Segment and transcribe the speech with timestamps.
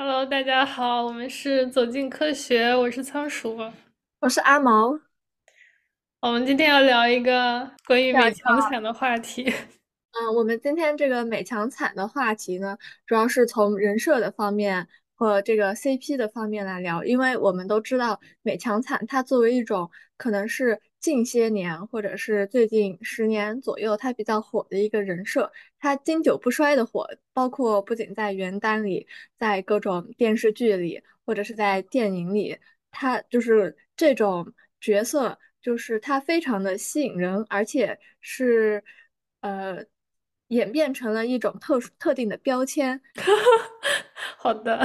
[0.00, 3.58] Hello，大家好，我们是走进科学，我是仓鼠。
[4.20, 4.96] 我是阿毛，
[6.20, 9.52] 我们今天要聊一个关于美强惨的话题。
[10.14, 14.86] 嗯，我们今天这个美强惨的话题呢，主要是从人设的方面
[15.16, 29.06] 和这个 CP 的方面来聊，因为我们都知道美强惨它作为一种可能是近些年或者是最近十年左右他比较火的一个人设，他经久不衰的火，包括不仅在原单里，
[29.36, 32.58] 在各种电视剧里或者是在电影里，
[32.90, 38.82] 他就是这种角色，就是他非常的吸引人，而且是。
[39.40, 39.84] 呃，
[40.48, 43.00] 演变成了一种特殊特定的标签。
[44.36, 44.84] 好的，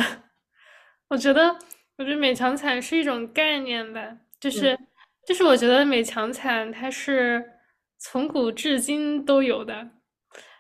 [1.09, 1.57] 我觉得，
[1.97, 4.80] 我觉得美强惨是一种概念吧，就嗯，是，
[5.25, 7.43] 就是我觉得美强惨它是
[7.97, 9.89] 从古至今都有的，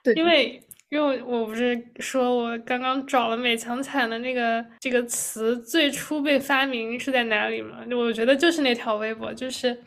[0.03, 7.83] 对的，因为因为我不是说我刚刚找了美强惨的那个这个词最初被发明是在哪里嘛？
[7.91, 9.83] 我觉得就是那条微博，就是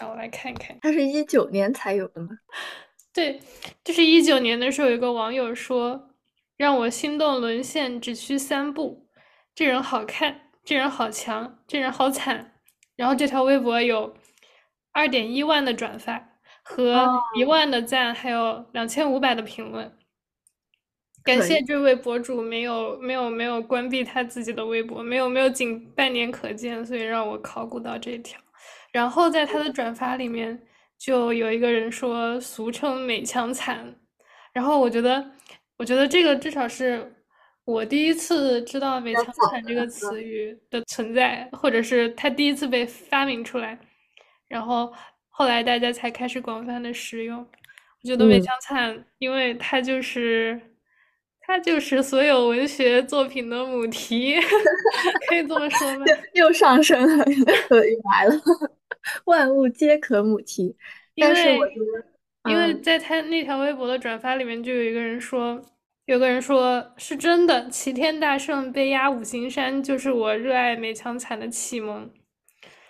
[0.00, 0.78] 让我来看看。
[0.80, 2.28] 它是一九年才有的嘛。
[3.12, 3.40] 对，
[3.84, 6.10] 就是一九年的时候，有个网友说，
[6.56, 9.08] 让我心动沦陷只需三步，
[9.54, 12.53] 这人好看，这人好强，这人好惨。
[12.96, 14.16] 然后这条微博有
[14.92, 19.96] 二点一万的转发和哦，一万的赞，还有两千五百的评论。
[21.22, 21.40] 感。
[21.42, 28.38] 谢这位博主没有没有没有关闭他自己的微博，没有没有仅半年可见，所以让我考古到这一条。
[28.92, 30.62] 然后在他的转发里面，
[30.98, 33.96] 就有一个人说俗称“美强惨”，
[34.52, 35.32] 然后我觉得，
[35.78, 37.23] 我觉得这个至少是
[37.64, 43.78] 我第一次知道“美强惨”这个，词语的存在，或者是它第一次被发明出来，
[44.48, 44.92] 然后
[45.28, 47.38] 后来大家才开始广泛的使用。
[47.40, 50.60] 我觉得“美嗯，强惨”，因为它就是
[51.40, 54.34] 它就是所有文学作品的母题，
[55.28, 56.04] 可以这么说吗？
[56.34, 58.34] 又又上升了，又又来了，
[59.24, 60.76] 万物皆可母题。
[61.16, 65.62] 但是我因为觉得，因为嗯，在他那条微博的转发里面，就有一个人说，
[66.06, 72.10] 有个人说是真的，齐天大圣被压五行山就是我热爱美强惨的启蒙。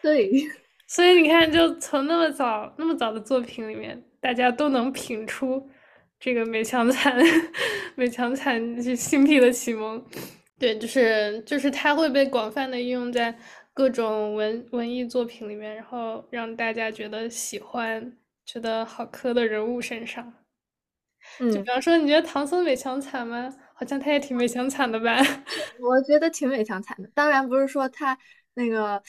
[0.02, 0.30] 对，
[0.88, 5.70] 所以你看，就从那么早那么早的作品里面，大家都能品出
[6.19, 7.16] 这个美强惨，
[7.94, 10.04] 美强惨是新辟的启蒙。
[10.58, 13.36] 对，就是就是它会被广泛的应用在
[13.72, 20.32] 各种文文艺作品里面，然后让大家觉得喜欢、觉得好磕的人物身上。
[21.38, 21.64] 就比嗯。
[21.66, 23.54] 方说，你觉得唐僧美强惨吗？
[23.74, 25.16] 好像他也挺美强惨的吧？
[25.80, 27.10] 我觉得挺美强惨的。
[27.14, 28.16] 当然不是说他
[28.54, 29.02] 那个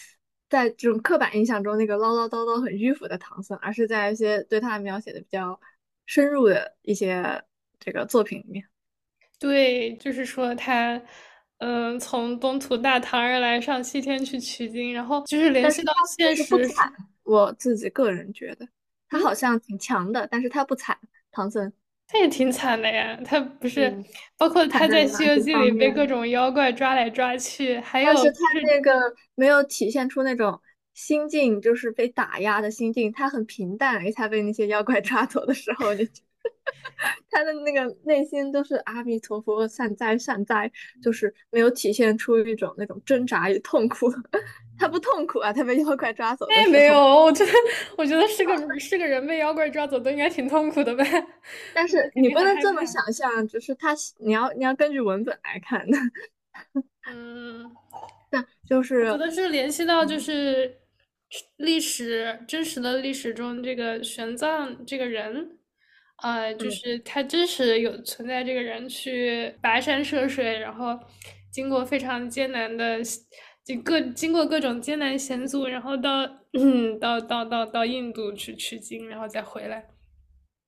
[0.50, 5.60] 在这种刻板印象中那个唠唠叨叨很迂腐的唐僧，而是在一些对他描写的比较
[6.06, 7.44] 深入的一些
[7.80, 8.66] 这个作品里面。
[9.38, 11.00] 对，就是说他，
[11.60, 18.68] 嗯，从东土大唐而来，上西天去取经，然后就是联系到现就是不惨，实，我自己个人觉得
[19.10, 20.98] 他好嗯，像挺强的，但是他不惨，
[21.32, 21.72] 唐僧。
[22.08, 23.20] 他也挺惨的呀。
[23.26, 24.06] 他不是，嗯，
[24.38, 26.06] 包括他惨在在《西游记》里被各？
[26.06, 28.94] 种妖怪抓来抓去，还有但是他就是那个
[29.34, 30.62] 没有体现出那种
[30.94, 36.06] 心境，就是被打压的心境，他很平淡，一下被那些妖怪 抓走的时候，就
[37.30, 40.72] 他的那个内心都是阿弥陀佛，善哉善哉，
[41.04, 44.10] 就是没有体现出一种那种挣扎与痛苦。
[44.78, 46.98] 他不痛苦啊，他被妖怪抓走他也没有。
[46.98, 47.52] 我觉得
[47.98, 51.04] 我觉得是个是个人被妖怪抓走都应该挺痛苦的呗，
[51.74, 52.86] 但是你不能这么。
[52.86, 55.98] 想象，只是他，你要你要根据文本来看的。
[57.08, 57.70] 嗯，
[58.32, 60.78] 那就是我觉是，得是联系到就嗯是
[61.58, 65.58] 历史真实的历史中这个玄奘这个人，
[66.18, 71.00] 啊、就嗯，是他真实有存在这个人去跋山涉水，然后
[71.52, 73.00] 经过非常艰难的，
[73.64, 76.24] 就各经过各种艰难险阻，然后到
[76.54, 79.88] 嗯到到到到印度去取经，然后再回来。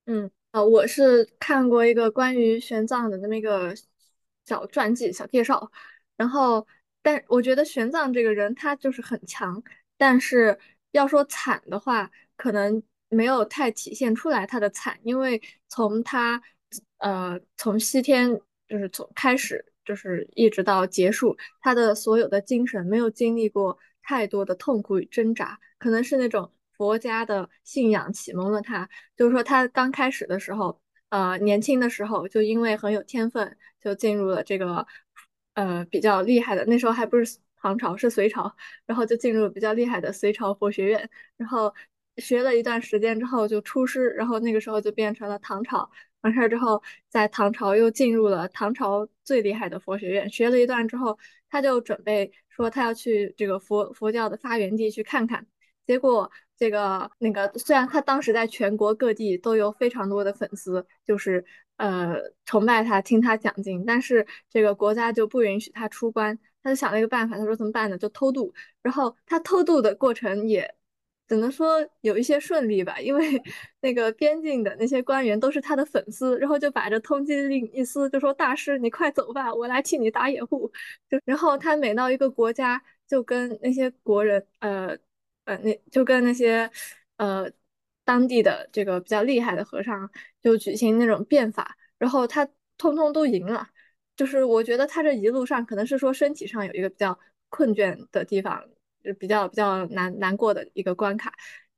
[0.05, 3.73] 嗯，啊，我是看过一个关于玄奘的那么一个
[4.45, 5.71] 小传记、小介绍，
[6.15, 6.65] 然后，
[7.01, 9.61] 但我觉得玄奘这个人他就是很强，
[9.97, 10.57] 但是
[10.91, 16.41] 要说惨的话，可能没有太体现出来他的惨，因为从他
[16.97, 28.89] 呃从西天就是从开始就是一直到结束，他的所有的精神没有经历过太多的痛苦与挣扎，可能是那种佛家的信仰启蒙了他。
[29.15, 30.79] 就是说他刚开始的时候，
[31.09, 34.85] 呃，年轻的时候就因为很有天分，就进入了这个
[35.53, 38.53] 呃比较厉害的，那时候还不是唐朝，是隋朝，
[38.85, 41.73] 然后就进入比较厉害的隋朝佛学院，然后
[42.17, 45.89] 学了一段时间之后就出师，然后那个时候就变成了唐朝。
[46.21, 51.17] 完事儿之后，在唐朝又进入了唐朝最厉害的佛学院，学了一段之后，
[51.49, 55.45] 他就准备说他要去这个佛佛教的发源地去看看。
[55.85, 61.45] 结果这个那个虽然他当时在全国各地都有非常多的粉丝，就是
[61.77, 62.15] 呃
[62.45, 66.37] 崇拜他、听他讲经，但是这个国家就不允许他出关。
[66.63, 67.97] 他就想了一个办法，他说怎么办呢？
[67.97, 68.53] 就偷渡。
[68.81, 70.75] 然后他偷渡的过程也
[71.27, 73.41] 只能说有一些顺利吧，因为
[73.81, 80.71] 那个边境的那些官员都是他的粉丝，然后就把这通缉令一撕，就说大师你快走吧，我来替你打掩护。
[81.09, 84.97] 就然后他每到一个国家，就跟那些国人呃。
[85.47, 86.69] 呃，那就跟那些
[87.15, 87.49] 呃
[88.03, 92.45] 当地的这个比较厉害的和尚就举行那种变法，然后他
[92.77, 93.65] 通通都赢了。
[94.17, 98.76] 就是我觉得他这一路上可能是说身体上有一个比较困倦的地方，就
[99.13, 101.33] 比较比较难难过的一个关卡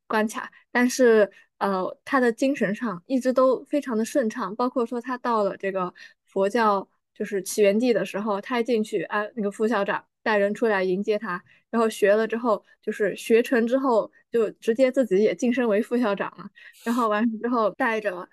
[0.08, 5.94] 关卡，但是呃他的精神上一直都非常的顺畅，包括说他到了这个
[6.26, 11.44] 佛教就是起源地的时候，他一进去啊，那个副校长带人出来迎接他。
[11.70, 16.50] 然后学了之后，就是学成之后，就直接自己也晋升为副校长了。
[16.84, 18.28] 然后完事之后，带着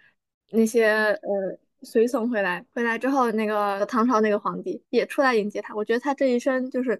[0.52, 5.74] 那些呃随从回来，回来之后，那个唐朝那个皇帝也出来迎接他。
[5.74, 6.98] 我觉得他这一生就是，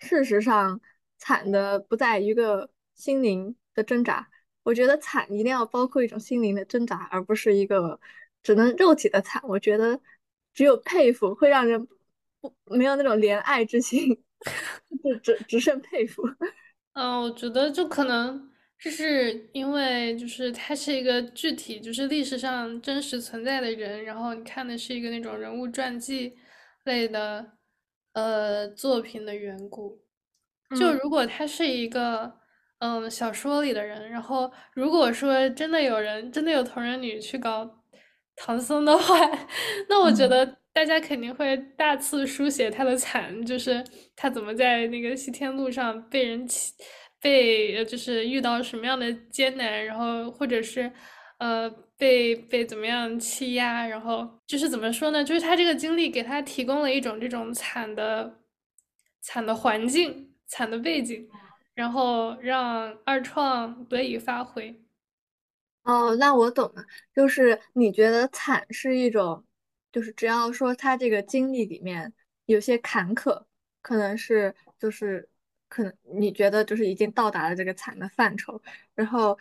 [0.00, 0.80] 事实上
[1.20, 4.28] 惨的不在一个心灵的挣扎。
[4.64, 8.00] 我觉得惨一定要包括一种心灵的挣扎，而不是一个
[8.42, 9.40] 只能肉体的惨。
[9.46, 10.00] 我觉得
[10.52, 11.86] 只有佩服会让人
[12.40, 14.24] 不没有那种怜爱之心。
[15.04, 16.22] 就只只剩佩服。
[16.94, 18.50] 嗯，我觉得就可能
[18.82, 26.34] 就是因为就是他是一个具体就是历史上真实存在的人，然后你看的是一个那种人物传记
[26.84, 27.52] 类的
[28.14, 30.00] 呃作品的缘故。
[30.78, 32.32] 就如果他是一个
[32.78, 37.68] 嗯小说里的人，然后如果说真的有人真的有同人女去搞
[38.36, 39.16] 唐僧的话，
[39.88, 40.56] 那我觉得。
[40.72, 43.84] 大家肯定会大肆书写他的惨，就是
[44.14, 46.72] 他怎么在那个西天路上被人欺，
[47.20, 50.90] 被就是遇到什么样的艰难，然后或者是
[51.38, 51.68] 呃
[51.98, 55.24] 被被怎么样欺压，然后就是怎么说呢？
[55.24, 58.38] 就是他这个经历给他提供了一种这种惨的
[59.20, 61.26] 惨的环境、惨的背景，
[61.72, 64.78] 然后让二创得以发挥。
[65.84, 69.42] 哦，那我懂了，就是你觉得惨是一种。
[69.92, 72.12] 就是只要说他这个经历里面
[72.46, 73.44] 有些坎坷，
[73.82, 75.28] 可能是就是
[75.68, 78.62] 可能你觉得就是已经到达了这个惨的范畴，
[78.94, 79.36] 然后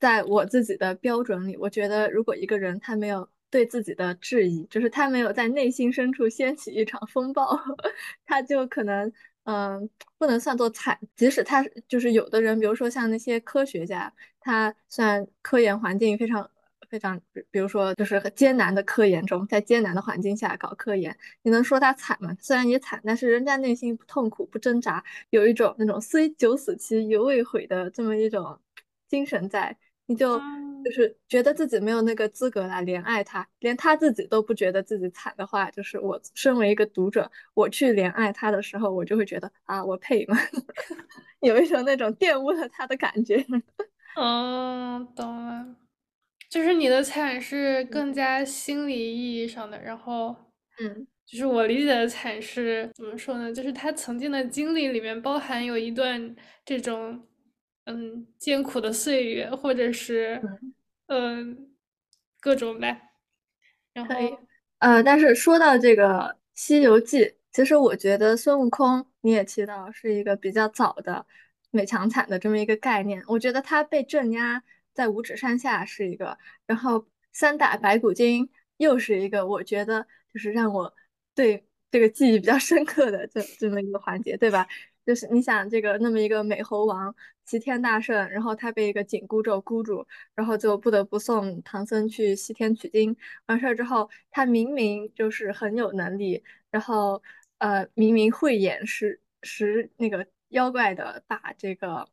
[0.00, 7.56] 在我自己的标准里，我觉得如果一个人他没有对自己的质疑，就是他没有在内心深处掀起一场风暴，
[8.26, 9.12] 他就可能
[9.44, 10.98] 嗯不能算作惨。
[11.16, 16.48] 即使他就是有的人，比如说像那些科学家，他虽然科研环境非常。
[16.90, 17.18] 非常，
[17.50, 22.36] 比如说，就是艰难的科研中，在艰难的环境下搞科研，你能说他惨吗？
[22.38, 28.60] 虽然也惨，但是人家内心不痛苦、不挣扎，有一种那种虽九死其犹未悔的这么一种
[29.08, 29.74] 精神在，
[30.12, 30.38] 你就
[30.84, 40.36] 就是觉得自己没有那个资格来怜爱他，连他自己都不觉得自己惨的话，就是我身为一个读者，我去怜爱他的时候，我就会觉得啊，我配吗？
[41.40, 43.44] 有一种那种玷污了他的感觉。
[44.16, 45.66] 嗯，懂了。
[46.50, 50.36] 就是你的惨是更加心理意义上的，然后，
[50.78, 53.50] 嗯，就是我理解的惨是怎么说呢？
[53.50, 57.26] 就是他曾经的经历里面包含有一段这种，
[57.84, 60.40] 嗯，艰苦的岁月，或者是，
[61.06, 61.70] 嗯，
[62.40, 63.10] 各种呗。
[63.92, 64.14] 然后，
[64.78, 66.06] 呃，但是说到这个
[66.54, 67.18] 《西游记》，
[67.52, 71.26] 其实我觉得孙悟空你也提到是一个比较早的
[71.70, 74.62] 美强惨的这么一个概念，我觉得他被镇压。
[74.94, 76.36] 在五指山下是一个，
[76.66, 80.94] 然后三打白骨精又是一个，我觉得就是让我
[81.34, 84.68] 对这个记忆比较深刻的这这么一个环节，对吧？
[85.06, 93.16] 就是你想这个那么一个美猴王齐天大圣，然后他被一个紧箍咒箍住，然后就不得不送唐僧去西天取经。
[93.46, 97.22] 完事儿之后，他明明就是很有能力，然后
[97.58, 102.08] 呃明明慧眼识识那个妖怪的，把这个。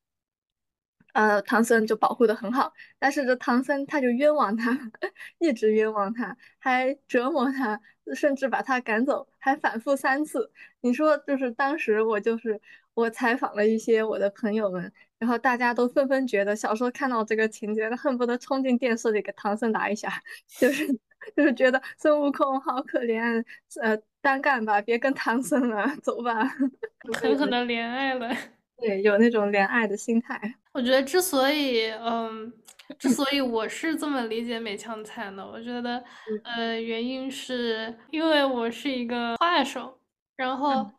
[1.13, 4.72] 呃，唐僧就保护的很好，但是这唐僧他就冤枉他，
[5.39, 7.81] 一直冤枉他，还折磨他，
[8.15, 10.51] 甚至把他赶走，还反复三次。
[10.81, 12.62] 你说，就是当时我就是
[12.93, 20.12] 我采访了一些我的朋友们，然后大家都纷纷觉得，小时候看到这个情节，恨不得冲进电视里给唐僧打一下，
[20.60, 20.88] 就是
[21.36, 23.43] 就是觉得孙悟空好可怜，
[23.81, 26.43] 呃，单干吧，别跟唐僧了，走吧，
[27.22, 28.29] 狠狠的怜爱了。
[28.77, 30.55] 对，有那种怜爱的心态。
[30.72, 32.51] 我觉得之所以，嗯，
[32.98, 40.00] 之所以我是这么理解美强惨的，我觉得，嗯呃，原因是因为我是一个画手，
[40.38, 40.89] 然后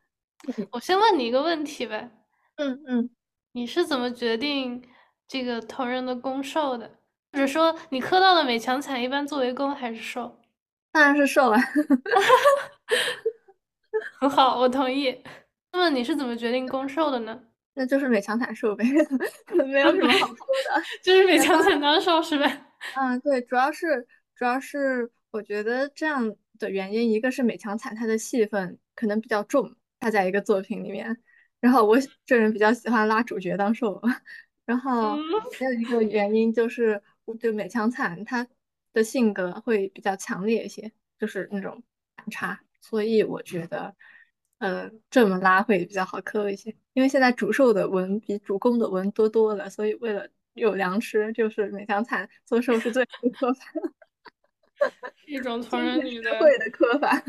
[0.70, 2.11] 我先问你一个问题呗，
[2.56, 3.11] 嗯嗯，
[3.52, 4.82] 你是怎么决定
[5.28, 6.90] 这个同人的攻受的？
[7.32, 10.40] 或者说你磕到的美强惨一般作为攻还是受？
[10.92, 11.61] 当然是受啊。
[14.18, 15.23] 很好，我同意。
[15.73, 17.40] 那么你是怎么决定攻受的呢？
[17.75, 18.85] 那就是美强惨受呗，
[19.66, 20.82] 没有什么好说的。
[21.02, 22.64] 就是美强惨当受是呗？
[22.97, 31.16] 嗯，对，主要是主要是我觉得这样的原因，一个是美强惨它的戏份可能比较重，它在一个作品里面，
[31.61, 34.00] 然后我这人比较喜欢拉主角当受，
[34.64, 35.23] 然后嗯，
[35.59, 37.00] 还有一个原因就是，
[37.38, 38.47] 就美强惨他
[38.92, 41.83] 的性格会比较强烈一些，就是那种
[42.16, 43.95] 反差，所以我觉得，
[44.59, 46.75] 呃，这么拉会比较好磕一些。
[46.95, 53.64] 因为现在主受的文比主攻的文多多了，所以为了有粮吃，就是美强惨做受是最好 的磕法，
[55.26, 57.23] 一种同人女的会的磕法，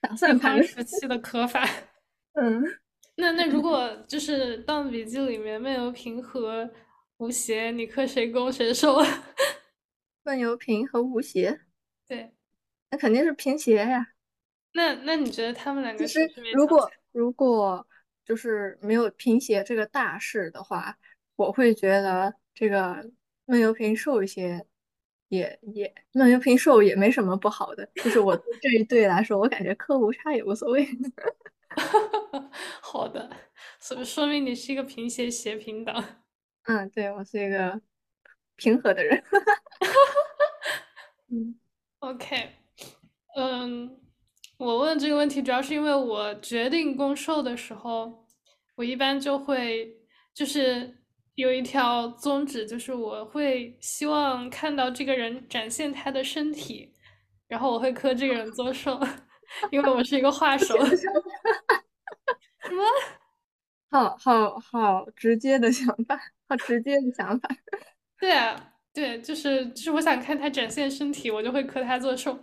[0.00, 0.62] 打健算盘。
[0.62, 1.68] 时期的磕法。
[2.34, 2.62] 嗯，
[3.16, 6.70] 那那如果就是《盗墓笔记》里面闷油瓶和
[7.18, 8.96] 吴邪，你磕谁攻谁受？
[10.22, 11.60] 闷油瓶和吴邪，
[12.06, 12.32] 对，
[12.90, 14.12] 那肯定是平邪呀。
[14.72, 16.90] 那那你觉得他们两个谁是美如果？
[17.12, 17.84] 如果
[18.24, 20.96] 就是没有贫血这个大事的话，
[21.34, 23.10] 我会觉得这个
[23.46, 24.64] 闷油瓶瘦一些，
[25.30, 27.88] 也也闷油瓶瘦也没什么不好的。
[27.96, 30.86] 就是我对这一对来说，我感觉磕无差也无所谓。
[32.82, 33.30] 好的，
[33.78, 36.04] 所以说明你是一个平邪邪平党。
[36.68, 37.80] 嗯，对，我是一个
[38.56, 39.22] 平和的人。
[41.32, 41.54] 嗯
[42.00, 42.50] OK，
[43.36, 44.00] 嗯，
[44.58, 48.26] 我问这个问题主要是因为我决定攻受的时候，
[48.74, 49.96] 我一般就会
[50.34, 50.99] 就是
[51.34, 56.92] 有一条宗旨，就是我会希望看到这个人展现他的身体，
[57.48, 58.98] 然后我会磕这个人做寿，
[59.70, 60.76] 因为我是一个画手。
[62.62, 62.84] 什么？
[63.90, 67.48] 好好好直接的想法，好直接的想法。
[68.20, 72.38] 对啊，对，就是就是我想看他展现身体，我就会磕他做寿。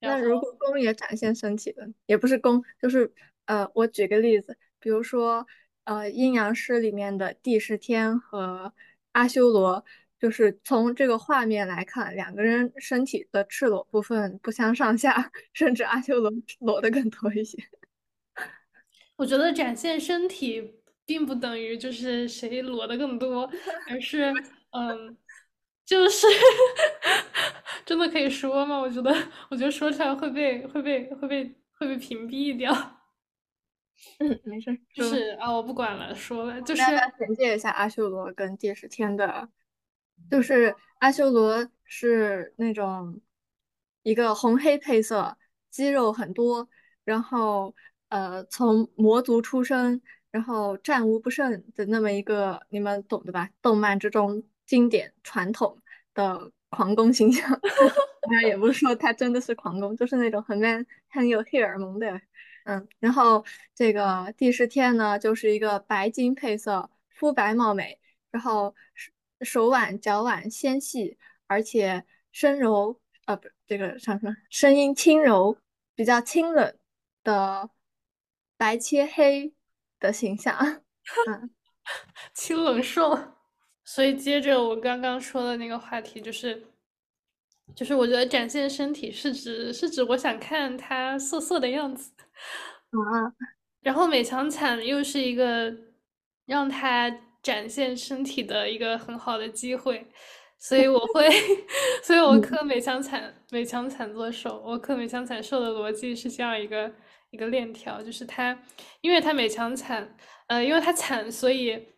[0.00, 3.12] 那如果公也展现身体的，也不是公，就是
[3.44, 5.46] 呃，我举个例子，比如说
[5.84, 8.72] 呃，阴阳师里面的帝释天和
[9.12, 9.84] 阿修罗，
[10.18, 17.58] 就是从这个画面来看，两个人身体的赤裸部分不相上下， 甚至阿修罗裸的更多一些。
[19.16, 20.74] 我觉得展现身体
[21.04, 23.50] 并不等于就是谁裸的更多，
[23.90, 24.32] 而是
[24.70, 25.16] 嗯，
[25.84, 26.26] 就是
[27.84, 28.78] 真的可以说吗？
[28.78, 29.12] 我觉得，
[29.50, 32.72] 我觉得说出来会被会被会被会被屏蔽掉。
[34.18, 39.48] 嗯，没事，就是啊，我不管了，说了， 就是那要简介一下阿修罗跟帝释天的？
[40.30, 43.20] 就是阿修罗是那种
[44.02, 45.36] 一个红黑配色，
[45.70, 46.68] 肌肉很多，
[47.04, 47.74] 然后
[48.08, 53.50] 呃从魔族出身，然后战无不胜的那么一个，你们懂的吧？
[53.60, 55.78] 动漫之中经典传统
[56.14, 57.48] 的狂攻形象。
[58.22, 62.20] 当然也不是说他真的是狂攻，就是那种很 man、很有荷尔蒙的。
[62.64, 67.98] 嗯，然后这个帝释天呢，就是一个白金配色，肤白貌美，
[68.30, 74.36] 然后手手腕、脚腕纤细，而且声柔，呃，不，这个叫什么？
[74.48, 75.58] 声音轻柔，
[75.94, 76.76] 比较清冷
[77.24, 77.70] 的
[78.56, 79.52] 白切黑
[79.98, 80.82] 的形象。
[81.28, 81.50] 嗯
[82.32, 83.18] 清冷瘦。
[83.84, 86.64] 所以接着我刚刚说的那个话题，就是
[87.74, 92.12] 就是我觉得展现身体是指是指我想看他色色的样子。
[92.90, 93.32] 啊，
[93.80, 95.74] 然后美强惨又是一个
[96.46, 97.10] 让他
[97.42, 100.06] 展现身体的一个很好的机会，
[100.58, 101.28] 所以我 会，
[102.02, 102.40] 所以我嗯。
[102.40, 106.92] 磕美强惨美强惨做手，我磕美强惨受的逻辑是这样一个
[107.30, 108.56] 一个链条，就是他，
[109.00, 110.16] 因为他美强惨，
[110.48, 111.88] 呃，因为他惨，所以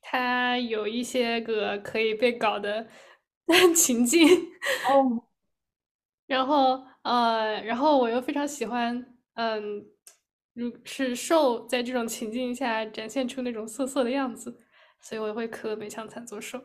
[0.00, 2.86] 他有一些个可以被搞的
[3.74, 4.26] 情境，
[4.88, 5.24] 哦，
[6.26, 9.86] 然后呃，然后我又非常喜欢，嗯，
[10.54, 14.58] 如是兽在这种情境下展现出那种瑟瑟的样子，
[15.00, 16.58] 所以我会磕美强惨做兽。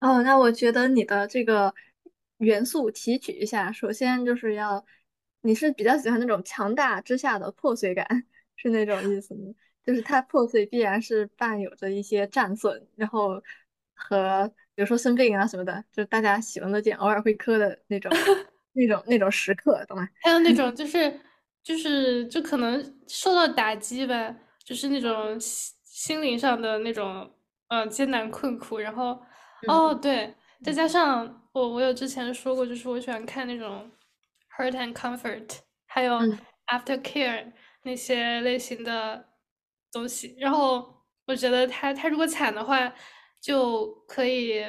[0.00, 1.74] 哦，那我觉得你的这个
[2.38, 4.84] 元素提取一下，首先就是要，
[5.40, 8.24] 你是比较喜欢那种强大之下的破碎感，
[8.54, 9.52] 是那种意思吗？
[9.84, 13.42] 就是它破碎必然是伴有着一些战损，然后
[13.94, 18.12] 和比如说生病啊什么的，就是大家喜闻乐见，偶尔会磕的那种、
[18.74, 20.08] 那种、那种时刻，懂吗？
[20.22, 21.18] 还有那种 就是
[21.68, 24.34] 就是就可能受到打击吧，
[24.64, 27.30] 就是那种心心灵上的那种
[27.68, 29.10] 嗯艰难困苦，然后
[29.66, 30.34] 哦嗯对，
[30.64, 33.90] 再加上我我有之前说过，就是我喜欢看那种
[34.56, 36.38] Hurt and Comfort，还有嗯。
[36.68, 39.26] Aftercare 那些类型的
[39.90, 42.92] 东西，然后我觉得他他如果惨的话，
[43.40, 44.62] 就可以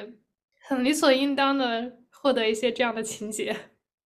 [0.66, 3.54] 很理所应当的获得一些这样的情节。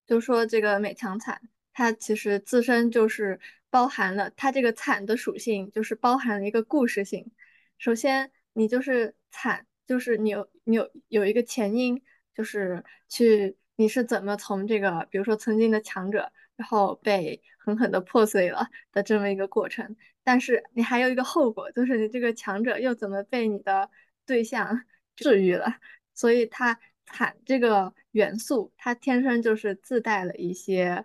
[0.09, 1.41] 就说这个美强惨，
[1.75, 3.39] 它其实自身就是
[3.69, 7.31] 包含了它这个惨的属性，就是包含了一个故事性。
[7.77, 12.01] 首先，你就是惨，就是你有你有有一个前因，
[12.35, 19.97] 就是去你是怎么从这个，比如说曾经的强者，然后被狠狠的破碎了的这么一个过程。
[20.23, 23.91] 但是你还有一个后果，就是你这个强者又怎么被你的
[24.25, 24.85] 对象
[25.17, 25.79] 治愈了。
[26.15, 31.05] 所以它惨这个元素，它天生就是自带了一些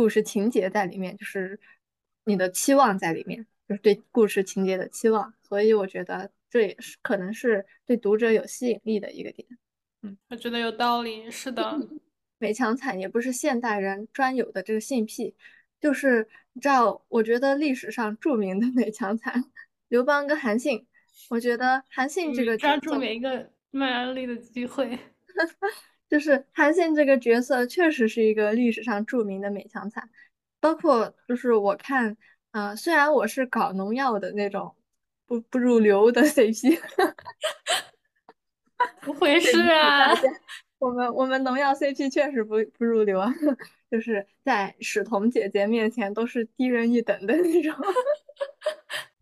[0.00, 1.60] 故事情节在里面，就是
[2.24, 5.34] 你的期望在里面，就是对故事情节的期望。
[5.42, 9.46] 所以我觉得这也是可能是对读者有吸引力的一个点。
[10.00, 11.78] 嗯，我觉得有道理，是的。
[12.40, 15.34] 美强惨也不是现代人专有的这个性癖，
[15.78, 19.44] 就是你知道，我觉得历史上著名的 美强惨，
[19.88, 20.86] 刘邦跟韩信，
[21.28, 22.78] 我觉得韩信这个抓。
[22.78, 24.98] 住每一个卖安利的机会。
[26.10, 30.10] 就是韩信这个角色确实是一个历史上著名的美强惨，
[30.60, 32.16] 包括就是我看，
[32.50, 34.74] 啊、虽然我是搞农药的那种
[35.26, 36.78] 不不入流的 CP，
[39.00, 40.12] 不会对是啊？
[40.78, 43.32] 我们我们农药 CP 确实不不入流啊，
[43.90, 47.74] 就是在史彤姐姐面前都是低人一等的那种。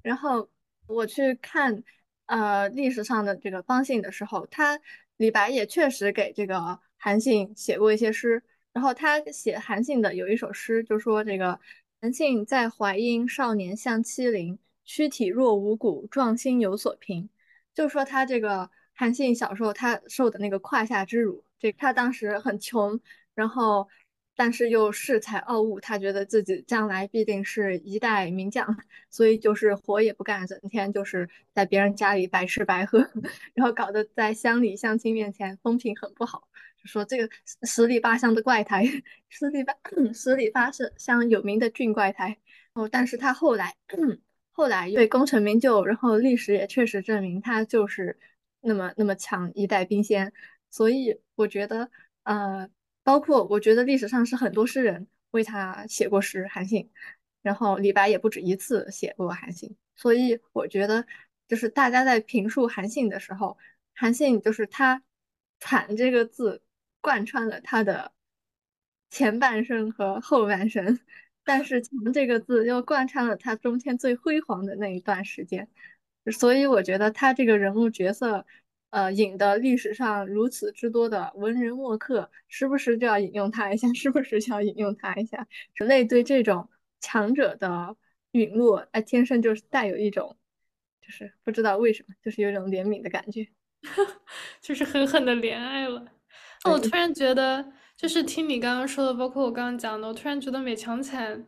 [0.02, 0.48] 然后
[0.86, 1.82] 我去看
[2.26, 4.78] 呃历史上的这个邦信的时候，他
[5.18, 8.42] 李白也确实给这个韩信写过一些诗。
[8.72, 11.58] 然后他写韩信的有一首诗，就说这个
[12.00, 17.28] 韩信在淮阴少年相欺凌，躯体若无骨，壮心有所凭。
[17.74, 23.00] 就说他这个韩信小时候他受的那个胯下之辱，这他当时很穷，
[23.34, 23.88] 然后
[24.38, 28.64] 但是又恃才傲物，他觉得自己将来必定是一代名将，
[29.10, 33.00] 所以就是活也不干，整天就是在别人家里白吃白喝，
[33.54, 36.46] 然后搞得在乡里乡亲面前风评很不好，
[36.80, 37.28] 就说这个
[37.64, 38.84] 十里八乡的怪胎，
[39.28, 39.74] 十里八
[40.14, 42.38] 十里八乡有名的俊怪胎。
[42.74, 43.74] 哦，但是他后来
[44.52, 48.16] 后来对功成名就，然后历史也确实证明他就是
[48.60, 50.32] 那么那么强一代兵仙，
[50.70, 51.90] 所以我觉得
[52.22, 52.70] 呃。
[53.08, 56.90] 包括我觉得历史上是很多诗人为他写过诗，韩信，
[57.40, 61.06] 然后李白也不止一次写过韩信，所以我觉得
[61.48, 63.56] 就是大家在评述韩信的时候，
[63.94, 65.02] 韩信就是他
[65.58, 66.60] 惨这个字
[67.00, 68.12] 贯穿了他的
[69.08, 71.00] 前半生和后半生，
[71.44, 75.66] 但是强这个字又贯穿了他中间最辉煌的那一段时间，
[76.30, 78.44] 所以我觉得他这个人物角色。
[78.90, 85.46] 呃，引的历史上如此之多的文人墨客，时不时就要引用他一下， 时不时就要引用他一下。
[85.74, 86.68] 人类对这种
[87.00, 87.96] 强者的
[88.32, 90.36] 陨落，哎，天生就是带有一种，
[91.00, 93.46] 就是不知道为什么，就是有一种怜悯的感觉。
[94.60, 96.00] 就是狠狠的怜爱了。
[96.64, 101.46] 哦，我突然觉得，就是听你刚刚说的，包括我刚刚讲的，我突然觉得美强惨，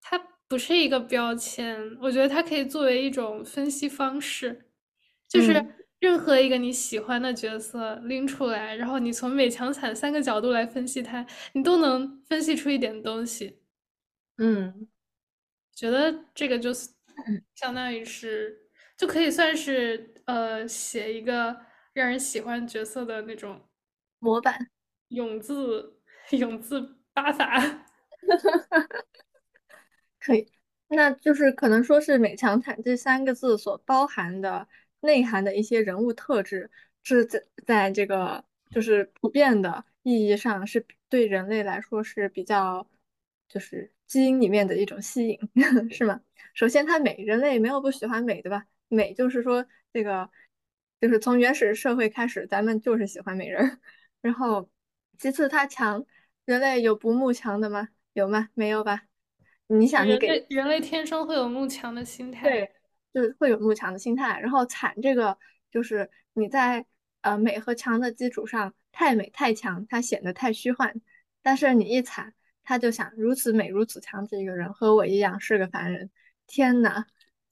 [0.00, 4.66] 它不是一个标签，我觉得它可以作为一种分析方式，
[5.28, 13.62] 就是嗯任何一个你喜欢的角色拎出来，然后你从美强惨三个角度来分析它，你都能分析出一点东西。
[14.36, 14.86] 嗯，
[15.74, 16.90] 觉得这个就是
[17.54, 21.56] 相当于是，就可以算是呃写一个
[21.94, 23.58] 让人喜欢角色的那种
[24.18, 24.70] 模板。
[25.08, 27.86] 永字永字八法。
[30.20, 30.52] 可以，
[30.88, 34.68] 那就是可能说是“美强惨”这三个字所包含的
[35.04, 36.70] 内涵的一些人物特质，
[37.02, 42.86] 是在在这个就是普遍的意义上是对人类来说是比较
[43.48, 45.38] 就是基因里面的一种吸引，
[45.92, 46.20] 是吗？
[46.54, 48.66] 首先，它美，人类没有不喜欢美的吧？
[48.88, 50.30] 美就是说这个
[51.00, 53.78] 就是从原始社会开始，咱们就是喜欢美人儿。
[54.22, 54.68] 然后，
[55.18, 56.04] 其次它强，
[56.46, 57.88] 人类有不慕强的吗？
[58.14, 58.48] 有吗？
[58.54, 59.02] 没有吧？
[59.66, 62.72] 你想，你人给类人类天生会有慕强的心态，对，
[63.14, 65.38] 就是会有慕强的心态，然后惨这个
[65.70, 66.84] 就是你在
[67.20, 71.00] 呃美和强的基础上太美太强，它显得太虚幻，
[71.40, 76.10] 但是你一惨，他就想如此美如此强这个人和我一样是个凡人，
[76.46, 77.04] 天呐，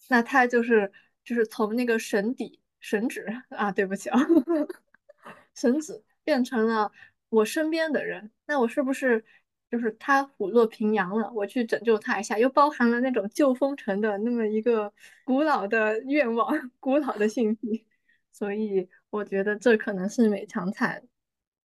[0.09, 0.90] 那他就是
[1.25, 4.18] 就是从那个神底神旨啊，对不起啊，
[5.55, 6.90] 神子变成了
[7.29, 9.25] 我身边的人，那我是不是
[9.72, 11.32] 就是他虎落平阳了？
[11.32, 14.92] 我去拯救他一下，又包含了那种旧风尘的那么一个
[15.24, 17.87] 古老的愿望、古老的信息，
[18.30, 21.02] 所以我觉得这可能是美强惨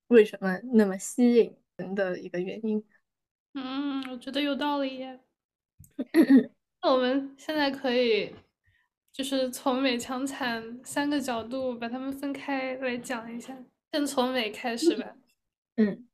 [0.07, 2.81] 为什么那么吸引人的一个原因。
[3.55, 5.19] 嗯，我觉得有道理耶。
[6.81, 8.33] 那我们现在可以
[9.11, 13.57] 就是从美强惨三个角度把它们分开来讲一下。
[13.91, 15.13] 先从美开始吧。
[15.75, 16.06] 嗯，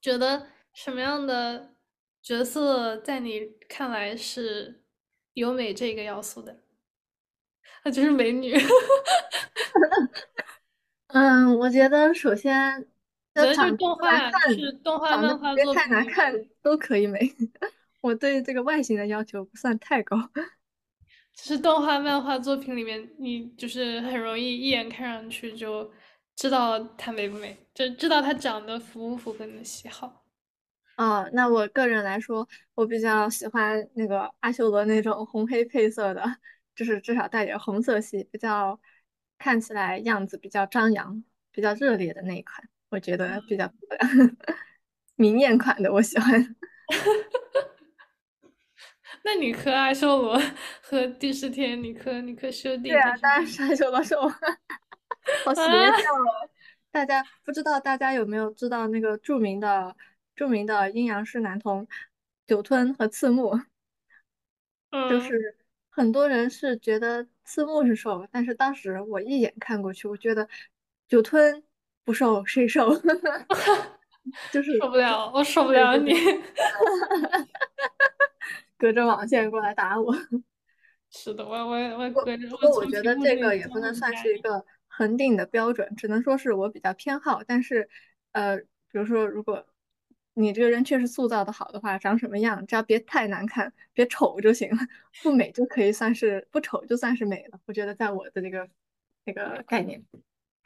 [0.00, 1.74] 觉得什么样的
[2.22, 4.82] 角色在你看来是
[5.34, 6.60] 有美这个要素的？
[7.84, 8.54] 那就是美女。
[11.08, 12.86] 嗯，我觉得首先
[13.34, 17.34] 觉得就是动画，就是动画、漫画别太作品里面难看都可以美。
[18.00, 20.16] 我对这个外形的要求不算太高。
[21.34, 25.90] 就是动画、漫画作品里面，你就是很容易一眼看上去就
[26.38, 30.24] 知道她美不美，就知道她长得符不符合你的喜好。
[30.96, 36.22] 哦，那我个人来说，我比较喜欢那个阿修罗那种红黑配色的，
[36.76, 38.78] 就是至少带点红色系，比较
[39.36, 43.68] 看起来样子比较张扬、比较热烈的那一款，我觉得比较。
[45.16, 46.54] 明艳款的我喜欢。
[49.24, 50.40] 那你磕阿修罗
[50.80, 54.32] 和第十天，你磕你磕修帝，对啊，当然是阿修罗是我，
[55.44, 56.48] 好邪啊，教哦！
[56.90, 59.94] 大家不知道大家有没有知道那个著名的
[60.34, 61.86] 著名的阴阳师男童
[62.46, 63.56] 酒吞和次木？
[64.90, 65.56] 就嗯，是
[65.90, 70.48] 很多人是觉得刺木是瘦，但是当时我一眼看过去，我觉得
[71.08, 71.62] 酒吞
[72.04, 72.90] 不瘦谁瘦？
[74.52, 76.12] 就是受不了，我受不了你。
[78.78, 80.14] 隔着网线过来打我。
[81.10, 84.14] 是的，我我我不隔着我不过我觉得这个也不能算。
[84.16, 84.64] 是一个
[84.98, 87.40] 恒定的标准，只能说是我比较偏好。
[87.46, 87.88] 但是，
[88.32, 89.64] 呃，比如说，如果
[90.34, 94.78] 你这个人确实塑造的好的话，长什么样，只要别太难看，别丑就行了，
[95.22, 97.60] 不美就可以算是不丑就算是美了。
[97.66, 98.68] 我觉得在我的这个
[99.24, 100.04] 那个概念。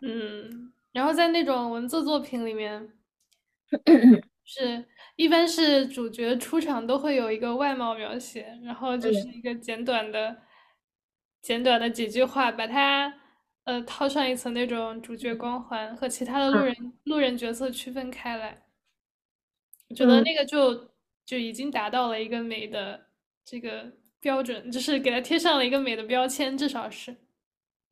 [0.01, 2.91] 嗯，然后在那种文字作品里面，
[4.45, 4.85] 是
[5.17, 10.43] 一般是主角出场都会有一个外貌描写，然后就是嗯一个简短的、
[11.43, 13.15] 简短的几句话，把它
[13.65, 18.63] 呃套上一层那种主角光环，和其他的路嗯人路人角色区分开来。
[19.89, 20.91] 我觉得嗯，那个就
[21.25, 23.09] 就已经达到了一个美的
[23.45, 27.15] 这个标准，就是给它贴上了一个美的标签，至少是。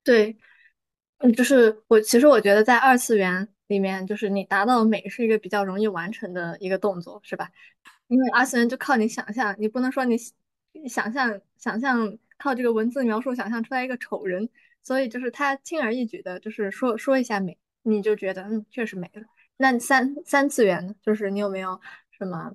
[0.02, 0.37] 对，
[1.18, 7.50] 嗯，就是我其实我觉得在二次元里面，就是你达到美是一个比较容易完成的一个动作，是吧？
[8.09, 10.16] 因为二次元就靠你想象，你不能说你
[10.88, 14.48] 想象想象靠这个文字描述想象出来一个丑人，
[14.82, 19.22] 所以就是他轻而易举的，就是说说一下美，你就觉得嗯确实美了。
[19.56, 20.94] 那三三次元呢？
[21.02, 22.54] 就是你有没有什么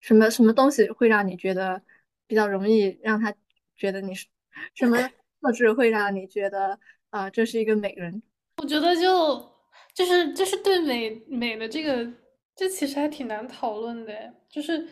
[0.00, 1.82] 什么什么东西会让你觉得
[2.26, 3.34] 比较容易让他
[3.76, 4.26] 觉得你是
[4.74, 4.96] 什么
[5.40, 6.78] 特质会让你觉得
[7.10, 8.22] 啊、这是一个美人？
[8.62, 9.52] 我觉得就
[9.94, 12.10] 就是就是对美美的这个，
[12.54, 14.86] 这其实还挺难讨论的，就是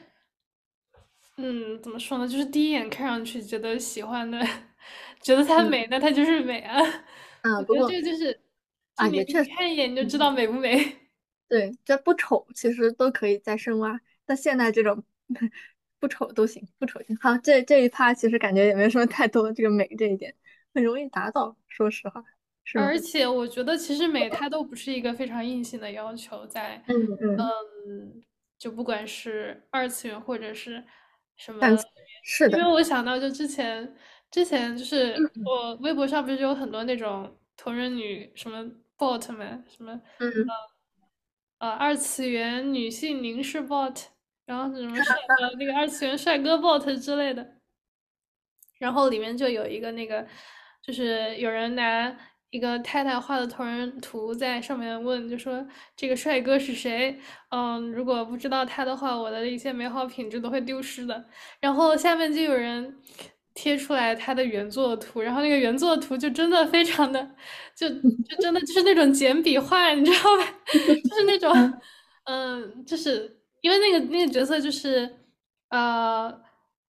[1.37, 2.29] 嗯，怎么说呢？
[2.29, 4.39] 就是第一眼看上去觉得喜欢的，
[5.21, 6.81] 觉得它嗯美，那它就是美啊。
[7.43, 8.41] 啊，我觉得不过这个就是，
[8.97, 9.51] 啊你你也确实。
[9.51, 10.97] 看一眼你就知嗯道美不美。
[11.49, 14.01] 对，这不丑其实都可以再深挖。
[14.27, 15.05] 那现在这种
[16.01, 17.17] 不丑都行，不丑行。
[17.19, 20.35] 好，这这一趴其实感觉也没什么太多这个美这一点，
[20.75, 22.25] 很容易达到，说实话，
[22.65, 22.79] 是？
[22.79, 27.37] 而且我觉得其实美它都不是一个非常硬性的要求，在嗯嗯，
[27.87, 28.23] 嗯，
[28.59, 30.83] 就不管是二次元或者是
[31.37, 31.61] 什么，
[32.23, 33.95] 是的，因为我想到就之前
[34.35, 35.15] 之前就是
[35.47, 38.69] 我微博上不是有很多那种同人女什么
[38.99, 40.29] bot 嘛，什么嗯
[41.59, 44.07] 呃二次元女性凝视 bot，
[44.45, 47.49] 然后什么帅哥 那个二次元帅哥 bot 之类的。
[48.81, 50.27] 然后里面就有一个那个，
[50.83, 52.13] 就是有人拿
[52.51, 57.17] 一个太太画的同人图在上面问，就说这个帅哥是谁？
[57.51, 61.25] 嗯，如果不知道他的话，我的一些美好品质都会丢失的。
[61.61, 63.01] 然后下面就有人
[63.55, 67.21] 贴出来他的原作图，然后那个原作图就真的非常的，
[67.75, 67.89] 就
[68.29, 70.45] 就真的就是那种简笔画，你知道吧？
[70.75, 71.53] 就是那种，
[72.25, 75.09] 嗯嗯，就是因为那个那个角色就是
[75.71, 76.37] 呃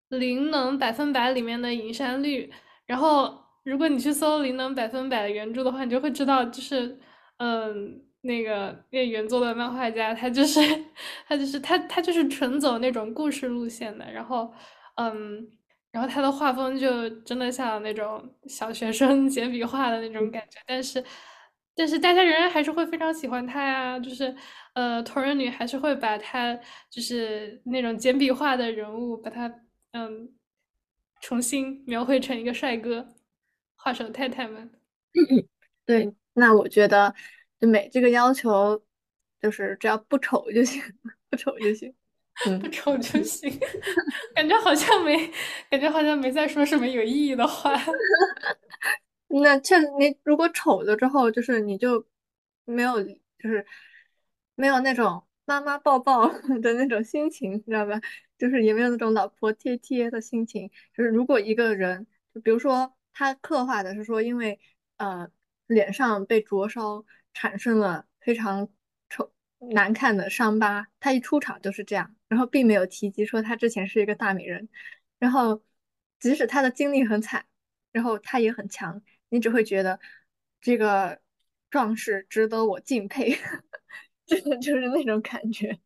[0.10, 2.52] 灵能百分百里面的隐山绿，
[2.88, 7.00] 然后如果你去搜灵能百分百的原著的话，你就会知道，就是
[7.38, 10.60] 嗯那个那个原作的漫画家，他就是
[11.28, 14.52] 他就是他他就是纯走那种故事路线的，然后
[14.96, 15.48] 嗯。
[15.96, 21.02] 然后他的画风就真的像那种小学生 简笔画的那种感觉，但是，
[21.74, 24.36] 但是大家仍然还是会非常喜欢他呀，就是
[24.74, 26.54] 呃，同人女还是会把他
[26.90, 29.48] 就是那种简笔画的人物，把他
[29.92, 30.34] 嗯
[31.22, 33.14] 重新描绘成一个帅哥，
[33.78, 34.70] 画手太太们。
[35.86, 37.16] 对，那我觉得
[37.58, 38.84] 就美这个要求，
[39.42, 40.82] 就是只要不丑就行，
[41.32, 41.96] 不丑就行。
[42.44, 43.50] 不嗯，丑就 行，
[44.36, 45.32] 感觉好像没，
[45.70, 47.72] 感觉好像没在说什么有意义的话。
[49.28, 52.06] 那确实，你如果丑了之后，就是你就
[52.66, 53.66] 没有，就是
[54.56, 56.28] 没有那种妈妈抱抱
[56.62, 58.00] 的那种心情，你知道吧？
[58.38, 60.70] 就是也没有那种老婆贴贴的心情。
[60.96, 64.60] 就是如果一个人，就比如说他刻画的是说，因为
[64.98, 65.30] 呃
[65.68, 68.72] 脸上被灼烧产生了非常丑
[69.72, 74.68] 难看的伤疤，他一出场就是这样，然后并没有提及说他之前是一个大美人，
[75.20, 75.62] 然后
[76.20, 77.46] 即使他的经历很惨，
[77.92, 79.02] 然后他也很强。
[79.30, 80.00] 你只会觉得
[80.62, 81.20] 这个
[81.70, 83.38] 壮士值得我敬佩，
[84.26, 85.78] 真 的就是那种感觉。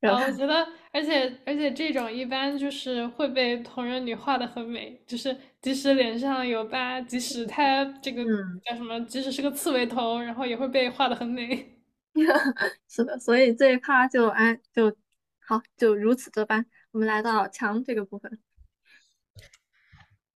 [0.00, 11.71] 然啊，后，我觉得，而且而且这种一般就是会被同人女画的很美，就是即使脸上有疤，即使她这个嗯，叫什么，即使是个刺猬头，然后也会被画的很美。
[12.88, 14.96] 是的，所以这一趴就安就
[15.40, 16.66] 好，就如此这般。
[16.90, 18.38] 我们来到强这个部分，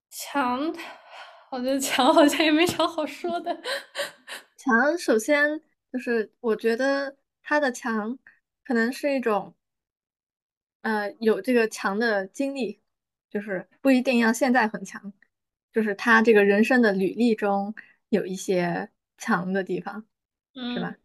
[0.10, 0.74] 强，
[1.52, 3.62] 我觉得强好像也没啥好说的。
[4.58, 5.62] 强首先
[5.92, 8.18] 就是我觉得他的强
[8.64, 9.54] 可能是一种
[10.82, 12.82] 呃有这个强的经历，
[13.30, 15.12] 就是不一定要现在很强，
[15.74, 17.76] 就是他这个人生的履历中
[18.08, 20.06] 有一些强的地方，
[20.54, 20.96] 是嗯，吧？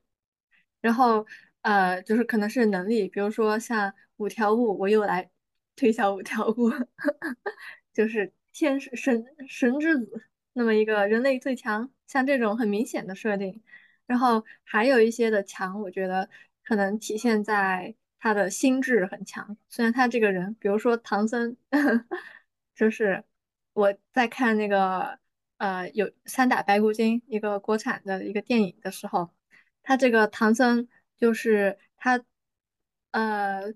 [0.80, 1.26] 然后
[1.62, 5.30] 呃，就是可能是能力，比如说像五条悟，我又来
[5.76, 6.70] 推销五条悟，
[7.92, 13.62] 就是天神神之子那么一个人类最强，像这种很明显的设定。
[14.06, 16.28] 然后还有一些的强，我觉得
[16.64, 19.56] 可能体现在他的心智很强。
[19.68, 21.56] 虽然他这个人，比如说唐僧，
[22.74, 23.22] 就是
[23.74, 25.18] 我在看那个
[25.58, 29.30] 呃有《三打白骨精》一个国产的一个电影的时候。
[29.82, 32.22] 他这个唐僧就是他，
[33.10, 33.72] 呃，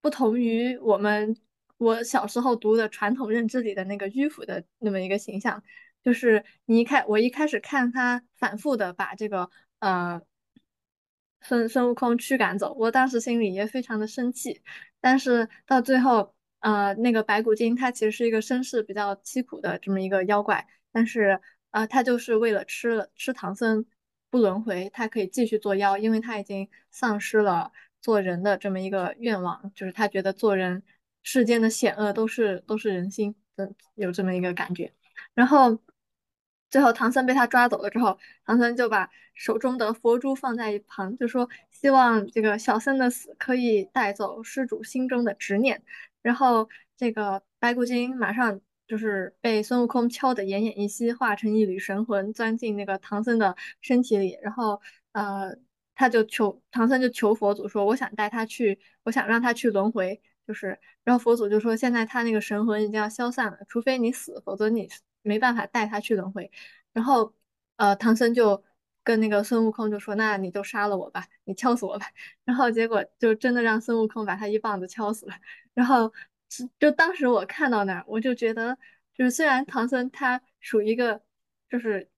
[0.00, 1.36] 不同于我们
[1.78, 5.62] 我小时候读的传统认知里的那个迂腐的那么一个形象，
[6.02, 10.20] 就是你一开我一开始看他反复的把这个呃
[11.40, 14.60] 孙孙悟空驱赶走，我当时心里也非常的生气，
[15.00, 23.84] 但是到最后，呃，那个白骨精它其实是一个身世比较凄苦的这么一个妖怪，但是呃，他就是为了吃了吃唐僧
[24.30, 30.82] 不轮回，他可以继续做妖，因为他已经丧失了做人的这么一个愿望，就是他觉得做人
[31.22, 34.92] 世间的险恶都是都是人心，的，有这么一个感觉。
[35.34, 35.78] 然后
[36.70, 45.82] 最后唐僧被他抓走了之后，唐僧就把手中的佛珠放在一旁，就说希望这个小僧的死可以带走施主心中的执念。
[46.22, 54.80] 然后这个白骨精马上就是被孙悟空敲得奄奄一息，化成一缕神魂钻进那个唐僧的身体里，然后
[55.12, 55.56] 呃，
[55.94, 60.20] 他就求唐僧就求佛祖说，我想带他去，我想让他去轮回。
[60.46, 64.88] 就是，然后佛祖就说，现在他那个神魂已经要消散了，除非你死，否则你
[65.22, 66.48] 没办法带他去轮回。
[66.92, 67.34] 然后，
[67.74, 68.62] 呃，唐僧就
[69.02, 72.06] 跟那个孙悟空就说：“那你就杀了我吧，你敲死我吧。
[72.46, 75.34] ”然后结果就真的让孙悟空把他一棒子敲死了。
[75.74, 76.12] 然后
[76.78, 78.76] 就当时我看到那儿，我就觉得，
[79.14, 81.22] 就是虽然唐僧他属于一个，
[81.68, 82.10] 就是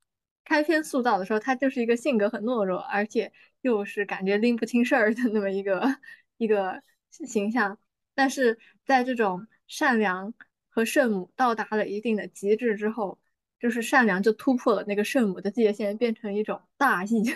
[0.45, 5.97] 开篇塑造的时候，他就是一个性格很懦弱，而且又是感觉拎不清事儿的那么一个
[6.37, 7.79] 一个形象，
[8.15, 10.35] 但是在这种善良
[10.69, 13.19] 和圣母到达了一定的极致之后。
[13.61, 17.25] 就是善良就突破了那个圣母的界限，变成一种大义。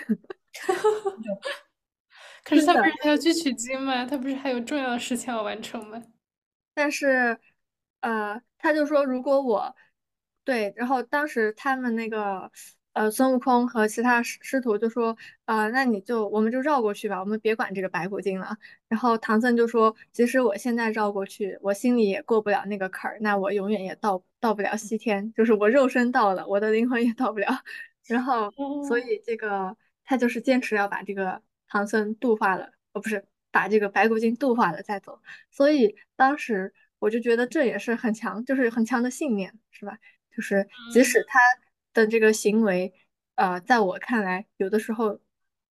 [2.45, 4.07] 可是他不是，还要去取经吗？
[4.07, 6.01] 他不是还有重要的事情要完成吗？
[6.75, 7.39] 但是，
[8.01, 9.75] 呃，他就说，如果我
[10.45, 12.51] 对，然后当时他们那个
[12.95, 18.57] 呃孙悟空和其他师师徒就说，呃，那你就我们就绕过去吧，我们别管这个白骨精了。
[18.89, 27.49] 然后唐僧就说，即使我现在绕过去，我心里也过不了那个坎儿，那我永远也到到不了西天，就是我肉身到了，我的灵魂也到不了。
[28.07, 28.51] 然后，
[28.89, 35.23] 所哦，以这个他就是坚持要把这个唐僧度化了，哦，不是把这个白骨精度化了再走。
[35.53, 39.97] 所以当时我就觉得这也是很强，就是很强的信念，是吧？
[40.35, 41.39] 就是即嗯，使他
[41.93, 42.93] 的这个行为，
[43.37, 45.21] 呃，在我看来，有的时候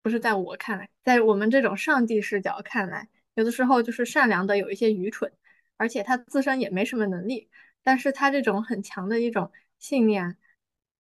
[0.01, 5.31] 不是在我看来，在我们这种上帝视角看来，有的时候就是善良的有一些愚蠢，
[5.77, 7.49] 而且他自身也没什么能力，
[7.81, 10.37] 但是他这种很强的一种信念，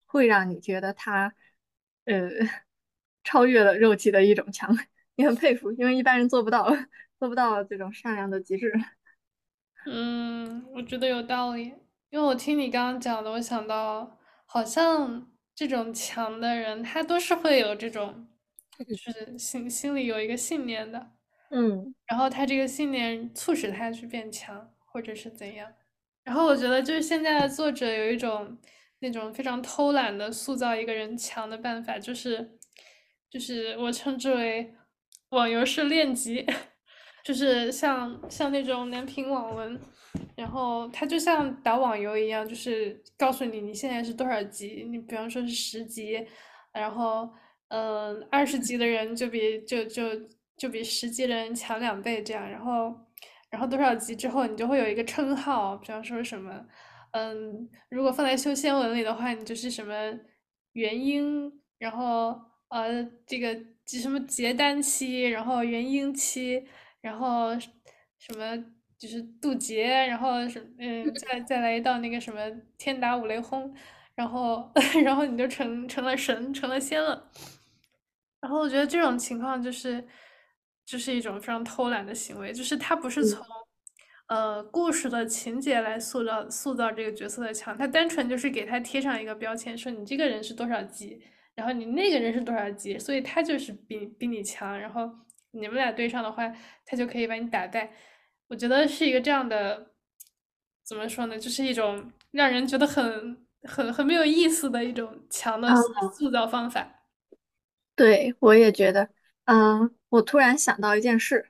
[0.07, 1.35] 会让你觉得他，
[2.05, 2.29] 呃，
[3.23, 4.75] 超越了肉体的一种强，
[5.21, 6.67] 你很佩服，因为一般人做不到，
[7.19, 8.73] 做不到这种善良的极致。
[9.85, 11.73] 嗯，我觉得有道理，
[12.09, 18.27] 因为我听你刚刚讲的，我想到好像这种强的人，他都是会有这种
[18.87, 21.11] 就是心心里有一个信念的，
[21.51, 25.71] 嗯然后他这个信念促使他去变强，或者是怎样。
[26.23, 28.57] 然后我觉得就是现在的作者有一种
[28.99, 32.57] 那种非常偷懒的塑造一个人强的办法，就是
[33.29, 34.75] 就是我称之为
[35.31, 36.45] 网游是练级，
[37.23, 39.79] 就是像像那种男频网文，
[40.35, 46.25] 然后它就像打网游一样，就是告诉你你现在是多少级，你比方说是十级，
[46.73, 47.29] 然后
[47.69, 50.03] 嗯二十级的人就比就就
[50.57, 52.93] 就比十级的人强两倍这样，然后
[53.49, 56.65] 然后多少级之后你就会有一个称号，比方说什么
[57.11, 59.93] 嗯如果放在修仙文里的话，你就是什么
[60.73, 66.67] 元婴，然后呃这个什么结丹期，然后元婴期。
[67.01, 67.49] 然后
[68.19, 68.55] 什么
[68.95, 72.39] 就是渡劫，然后什嗯，再 再来一道那个什么
[72.77, 73.73] 天打五雷轰，
[74.13, 74.71] 然后
[75.03, 77.31] 然后你就成成了神，成了仙了。
[78.39, 80.07] 然后我觉得这种情况就是
[80.85, 83.43] 就是一种非常偷懒的行为，就是他不是从
[84.27, 91.19] 嗯呃故事的情节来塑造塑造这个角色的强，他单纯就是给他贴上一个标签，说你这个人是多少级，
[91.61, 95.07] 然后你那个人是多少级，所以他就是比比你强，然后
[95.51, 96.51] 你们俩对上的话，
[96.83, 97.93] 他就可以把你打败。
[98.47, 99.91] 我觉得是一个这样的，
[100.83, 105.69] 怎么说呢，就是一种让人觉得很很很没有意思的一种强的
[106.17, 107.05] 塑造方法。
[107.95, 109.07] 对，我也觉得。
[109.45, 111.47] 嗯，我突然想到一件事，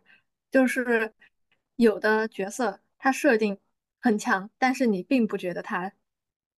[0.52, 1.13] 就是
[1.78, 3.58] 有的角色他设定
[4.02, 5.93] 很强，但是你并不觉得他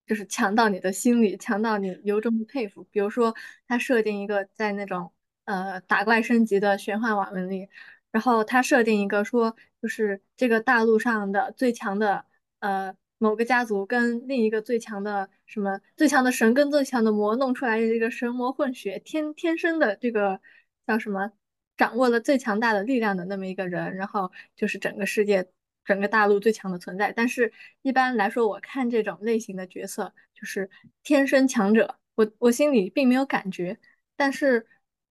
[0.06, 2.84] 就是强到你的心里，强到你由衷的佩服。
[2.90, 3.34] 比如说，
[3.68, 5.12] 他设定一个在那种
[5.44, 7.68] 呃打怪升级的玄幻网文里，
[8.10, 12.24] 然后他设定一个说，就是这个大陆上的最强的
[12.60, 20.40] 呃某个家族跟另一个最强的什么最强的神跟最强的魔弄出来的这个神魔混血，天天生的这个
[20.86, 21.32] 叫什么，
[21.76, 25.48] 掌握了最强大的力量的那么一个人，然后就是整个世界。
[25.84, 30.70] 整个大陆最强的存在，但是一般来说，我看这种类型的角色，就是
[31.02, 33.78] 天生强者，我我心里并没有感觉，
[34.16, 34.66] 但是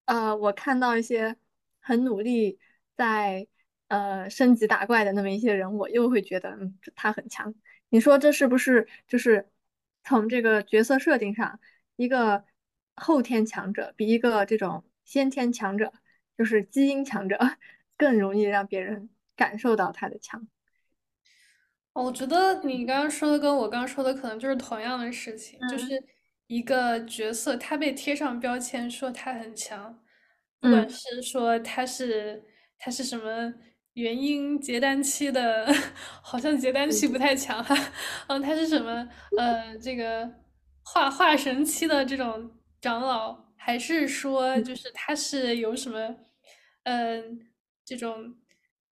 [0.06, 1.36] 呃，我看到一些
[1.80, 2.60] 很努力
[2.96, 3.48] 在
[3.88, 7.54] 呃升级打怪的那么一些人，我又会觉得，嗯，他很强。
[7.90, 9.50] 你说这是不是就是
[10.04, 11.60] 从这个角色设定上，
[11.98, 12.46] 一个
[12.96, 15.92] 后天强者比一个这种先天强者，
[16.38, 17.38] 就是基因强者，
[17.98, 20.48] 更容易让别人感受到他的强？
[21.96, 25.78] 哦我觉得你刚刚说的跟我刚刚说的可能就是同样的事情，就嗯。
[25.78, 26.02] 是
[26.48, 30.02] 一个角色他被贴上标签说他很强，
[30.62, 30.90] 不管嗯。
[30.90, 32.44] 是说他是
[32.78, 33.54] 他是什么
[33.94, 35.68] 元婴结丹期的，
[36.24, 37.76] 好像结丹期嗯不太强哈，
[38.28, 40.30] 嗯，他是什么 呃这个
[40.84, 44.64] 化化神期的这种长老，还是说嗯。
[44.64, 46.16] 就是他是有什么
[46.84, 47.40] 嗯、
[47.86, 48.36] 这种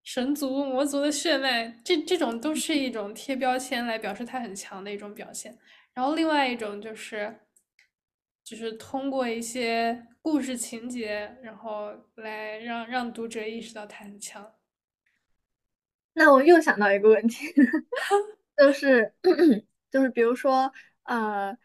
[0.07, 5.57] 神族、魔族的血脉，这这种都是一种贴标签来表示他很强的一种表现。
[5.93, 7.41] 然后另外一种就是，
[8.41, 14.53] 就是通过一些故事情节，然后来让让读者意识到他很强。
[16.13, 17.45] 那我又想到一个问题，
[18.55, 19.13] 就是
[19.91, 20.71] 就是比如说，
[21.03, 21.57] 呃，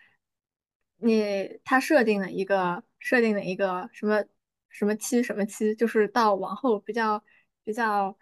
[0.96, 4.24] 你他设定了一个设定了一个什么
[4.68, 7.22] 什么期什么期，就是到往后比较
[7.62, 8.18] 比较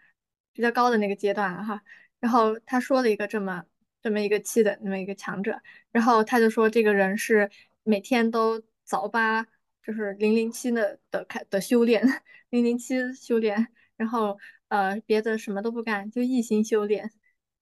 [0.52, 1.82] 比较高的那个阶段了哈。
[2.20, 3.64] 然后他说了一个这么
[4.02, 5.60] 这么一个期的那么一个强者，
[5.90, 7.50] 然后他就说这个人是
[7.82, 9.46] 每天都早八，
[9.82, 12.04] 就是零零七的的开的修炼，
[12.50, 17.10] 零零七修炼，然后呃别的什么都不干，就一心修炼。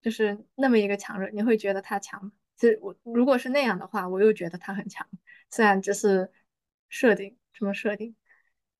[0.00, 2.32] 就是那么一个强者，你会觉得他强吗？
[2.56, 5.06] 其实我如果是那样的话，我又觉得他很强，
[5.50, 6.30] 虽然只是
[6.88, 8.14] 设定，什么设定？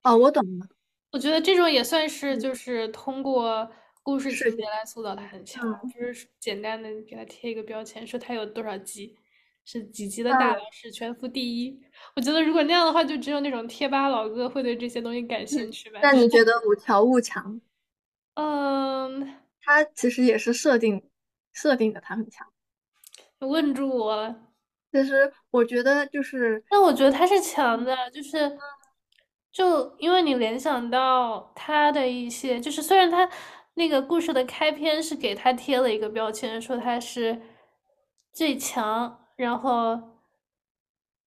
[0.05, 0.69] 哦，我懂了，
[1.11, 3.69] 我觉得这种也算是嗯，就是通过
[4.09, 9.15] 故事情节，来塑造他很强，嗯就是简单的给他贴一个标签，说他有多少级，
[9.67, 11.79] 是几级的大嗯佬，是全服第一。
[12.17, 15.73] 我觉得如果那样的话，就只有那种贴吧老哥会对这些东西感兴嗯。
[15.73, 16.01] 趣吧。
[16.03, 17.61] 那你觉得五条悟强，
[18.33, 21.11] 嗯，他其实也是设定
[21.53, 22.51] 设定的他很强。
[23.41, 24.35] 问住我了。
[24.91, 28.59] 其实我觉得就是但我觉得他是强的，就是
[29.53, 33.29] 就因为你联想到他的一些，就是虽然他
[33.79, 37.41] 那个故事的开篇是给他贴了一个标签，说他是
[38.33, 39.97] 最强，然后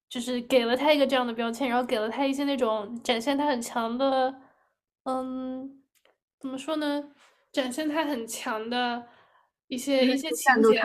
[0.09, 4.35] 就是给了他一个这样的标签，然后给了他一些那种展现他很强的，
[5.05, 5.81] 嗯，
[6.39, 7.13] 怎么说呢？
[7.53, 9.07] 展现他很强的
[9.67, 10.81] 一些一些情节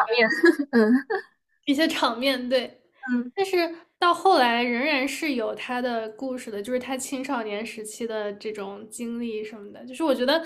[0.71, 0.93] 嗯
[1.67, 2.81] 一些场面，对。
[3.13, 3.57] 嗯但是
[4.01, 9.85] 到后来仍然是有他的故事的，就是他青少年时期的这种经历什么的。
[9.87, 10.45] 就是我觉得，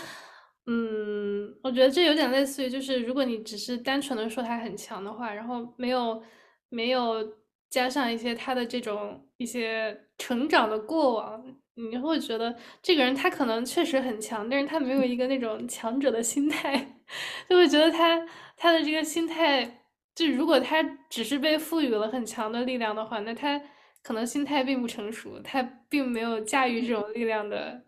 [0.67, 6.23] 嗯，我觉得这有点类似于，就是如果你只是单纯的说他很强的话，然后没有
[6.69, 7.27] 没有
[7.71, 11.43] 加上一些他的这种一些成长的过往，
[11.75, 17.01] 你会觉得这个人他可能确实很强，但是他没有一个那种强者的心态，
[17.49, 18.25] 就会觉得他
[18.57, 19.79] 他的这个心态。
[20.15, 23.59] 就如果他只是被赋予了很强的力量的话，那他
[24.03, 27.83] 可能心态并不成熟，他并没有驾驭这种力量的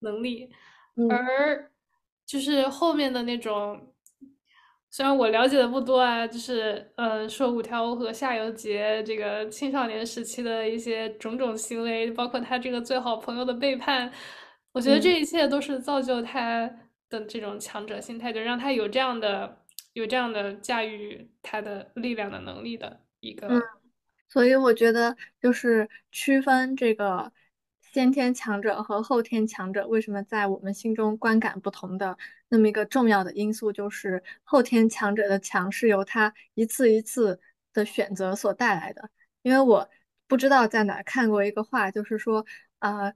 [0.00, 0.50] 能力。
[0.96, 1.70] 嗯而
[2.28, 3.94] 就是后面的那种，
[4.90, 14.12] 虽然我了解的不多啊，就是呃，说五条悟和夏油杰这个青少年时期的一些种种行为，包括他这个最好朋友的背叛，
[14.72, 16.70] 我觉得嗯这一切都是造就他
[17.08, 19.64] 的这种强者心态，就让他有这样的。
[19.94, 23.58] 有这样的驾驭他的力量的能力的一嗯。
[23.58, 23.68] 个，
[24.28, 27.32] 所以我觉得就是区分这个
[27.92, 32.16] 先天强者和后天强者，为什么在我们心中观感不同的
[32.48, 37.40] 那么一个重要的因素，就是后天强者的强是由他一次一次
[37.72, 39.10] 的选择所带来的。
[39.42, 39.88] 因为我
[40.26, 42.44] 不知道在哪看过一个话，就是说，
[42.80, 43.14] 呃，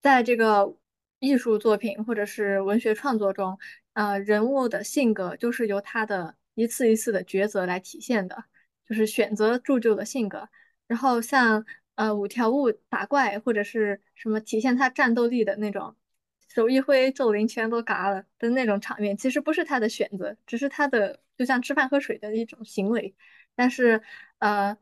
[0.00, 0.76] 在这个
[1.18, 3.58] 艺术作品或者是文学创作中，
[3.94, 8.44] 呃，人物的性格就是由他的一次一次的抉择来体现的。
[8.86, 10.48] 就是选择铸就的性格。
[10.88, 11.64] 然后像
[12.00, 15.94] 呃五条悟打怪或者是什么体现他战斗力的那种，
[16.48, 23.14] 手一挥咒灵全都嘎了的那种场面，其实不是他的选择，只是他的就像吃饭喝水的一种行为。
[23.54, 24.02] 但是
[24.38, 24.78] 呃，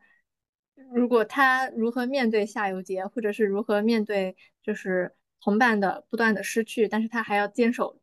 [0.93, 7.99] 如果他如何面对夏油杰，或者是如何面对就是同伴的不断的失去，但是他还要坚守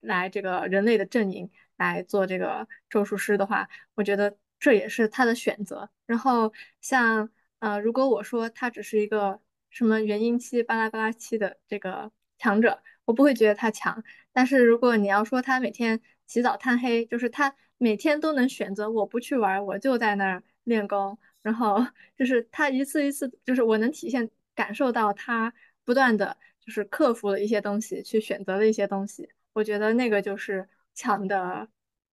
[0.00, 5.88] 来这个人类的阵营来做这个咒术师的话，我觉得这也是他的选择。
[6.04, 6.52] 然后
[6.82, 7.30] 像
[7.60, 9.40] 呃，如果我说他只是一个
[9.70, 14.02] 什么元婴期巴拉巴拉期的这个强者，我不会觉得他强。
[14.32, 21.86] 但是如果你要说他每天起早贪黑，就是他每天都能选择我不去玩我就在那儿练功，然后
[22.16, 25.52] 就是他一次一次，就是我能体现感受到他
[25.84, 29.28] 不断的就是克服了一些东西，去选择了一些东西。
[29.52, 31.68] 我觉得那个就是强的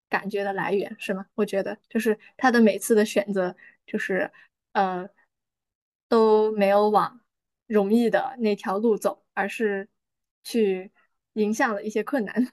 [0.09, 1.25] 感觉的来源，是吗？
[1.35, 4.31] 我觉得就是他的每次的选择，就是
[4.71, 5.07] 呃
[6.07, 7.21] 都没有往
[7.65, 9.87] 容易的那条路走，而是
[10.43, 10.91] 去
[11.33, 12.51] 迎向了一些困难，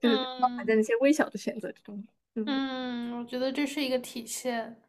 [0.00, 2.04] 就是包含在嗯那些微小的选择之中。
[2.34, 4.80] 嗯嗯，我觉得这是一个体现。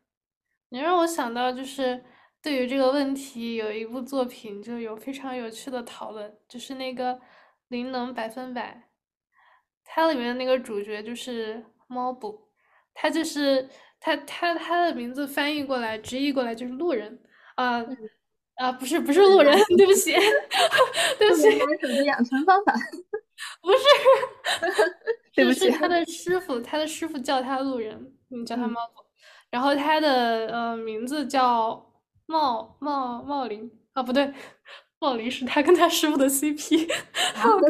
[0.69, 2.03] 你让我想到，就是
[2.41, 7.13] 对于这个问题，有一部作品就有非常有趣的讨论，就是那个
[7.67, 8.75] 《灵能百分百》，
[9.83, 12.49] 它里面的那个主角就是猫补，
[12.95, 17.21] 他就是他他他的名字翻译过来直译过来就是路人
[17.55, 17.97] 啊嗯，
[18.55, 20.13] 啊，不是不是路人对不起
[21.17, 22.73] 对不起，养成方法，
[23.61, 23.79] 不是。
[25.35, 25.69] 对不起。
[25.71, 29.05] 他的师傅，他的师傅叫他路人，你，叫他嗯，猫狗。
[29.49, 31.91] 然后他的呃名字叫
[32.25, 34.33] 茂茂茂林啊，不对，
[34.99, 36.87] 茂林是他跟他师傅的 CP。
[37.43, 37.61] 嗯，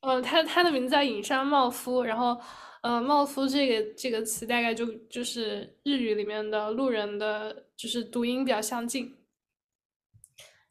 [0.16, 2.40] 呃，他他的名字叫隐山茂夫，然后
[2.82, 9.16] 呃，茂夫这个这个词大概就就是日语里面的路人的，就是读音比较相近。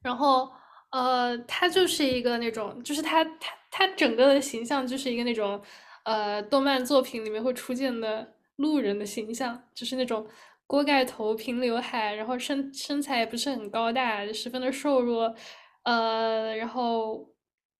[0.01, 0.51] 然后
[0.91, 5.61] 呃，他就是一个那种，就是他他他整个的形象就是一个那种
[6.03, 10.25] 呃，动漫作品里面会出现的路人的形象，就是那种
[10.67, 15.35] 锅盖头、平刘海，然后身身材也不是很高大，十分的瘦弱，
[15.83, 17.27] 呃，然后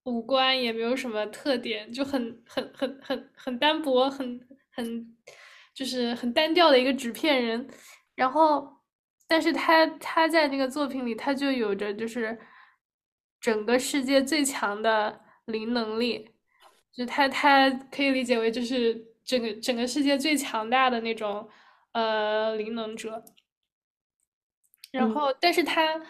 [0.06, 4.40] 五官也没有什么特点，就很很很很很单薄，很
[4.72, 5.16] 很
[5.74, 7.68] 就是很单调的一个纸片人。
[8.16, 8.82] 然后，
[9.28, 12.40] 但是他他在那个作品里，他就有着就是
[13.42, 16.32] 整个世界最强的灵能力，
[16.94, 21.50] 就他他可以理解为就是整个整个世界最强大的那种
[21.94, 23.24] 呃灵能者。
[24.92, 26.02] 然嗯后，但是他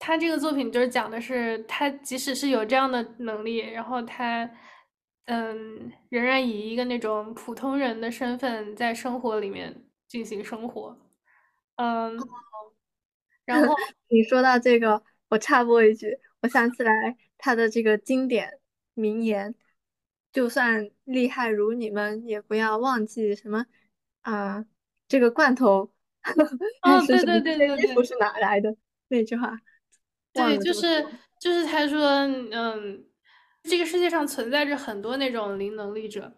[0.00, 4.50] 他这个作品就是讲的是，他即使是有这样的能力，然后他
[5.26, 10.98] 嗯，仍然以一个那种普通人的身份在生活里面进行生活，
[11.76, 12.18] 嗯，
[13.44, 13.74] 然后
[14.08, 18.58] 你说到这个，我插播一句，我想起来他的这个经典
[18.94, 19.54] 名言：
[20.32, 23.66] 就算厉害如你们，也不要忘记什么
[24.22, 24.64] 啊、
[25.06, 25.92] 这个罐头
[26.82, 27.00] 哦？
[27.06, 28.74] 对对对对对件衣服是哪来的？
[29.08, 29.60] 那句话忘
[30.32, 31.06] 对，就是。
[31.40, 31.98] 就是他说，
[32.52, 33.02] 嗯，
[33.62, 36.30] 这个世界上存在着很多那种灵能力者，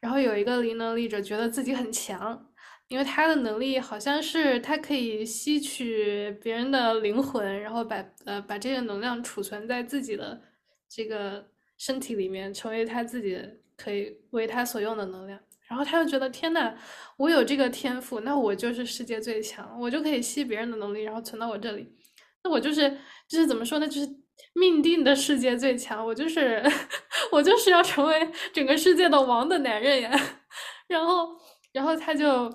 [0.00, 2.50] 然后有一个灵能力者觉得自己很强，
[2.88, 10.42] 因为他的能力好像是他可以吸取别人的灵魂，然后把呃把这个能量储存在自己的
[10.88, 11.46] 这个
[11.78, 13.40] 身体里面，成为他自己
[13.76, 15.38] 可以为他所用的能量。
[15.68, 16.74] 然后他就觉得天呐，
[17.16, 21.94] 我有这个天赋，那我就是世界最强，我就可以吸别人的能力，然后存到我这里。
[22.42, 22.88] 那我就是
[23.28, 23.86] 就是怎么说呢？
[23.88, 24.08] 就是
[24.54, 26.62] 命定的世界最强，我就是
[27.32, 30.10] 我就是要成为整个世界的王的男人呀。
[30.88, 31.28] 然后
[31.72, 32.48] 然后他就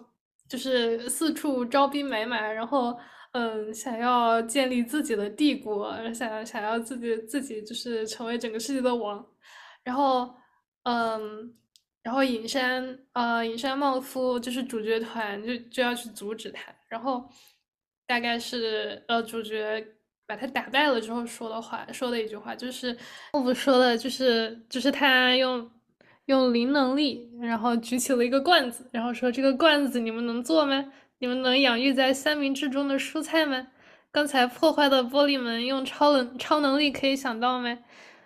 [0.50, 2.98] 就是四处招兵买马，然后
[3.34, 9.26] 嗯，想要建立自己的帝国，想想要自己自己就是成为整个世界的王。
[9.84, 10.36] 然后
[10.84, 11.56] 嗯。
[12.06, 16.72] 然后隐山，呃，隐山茂夫就是主角团，就就要去阻止他。
[16.88, 17.28] 然后
[18.08, 19.86] 大概是，呃，主角
[20.28, 22.96] 把他打败了之后说的话，说的一句话，就是
[23.34, 25.70] 我不说的，就是就是他用
[26.26, 30.92] 用灵能力，然后举起了一个罐子，然后说这个罐子你们能做吗？
[31.20, 33.68] 你们能养育在三明治中的蔬菜吗？
[34.12, 37.78] 刚才破坏的玻璃门用超能超能力可以想到吗？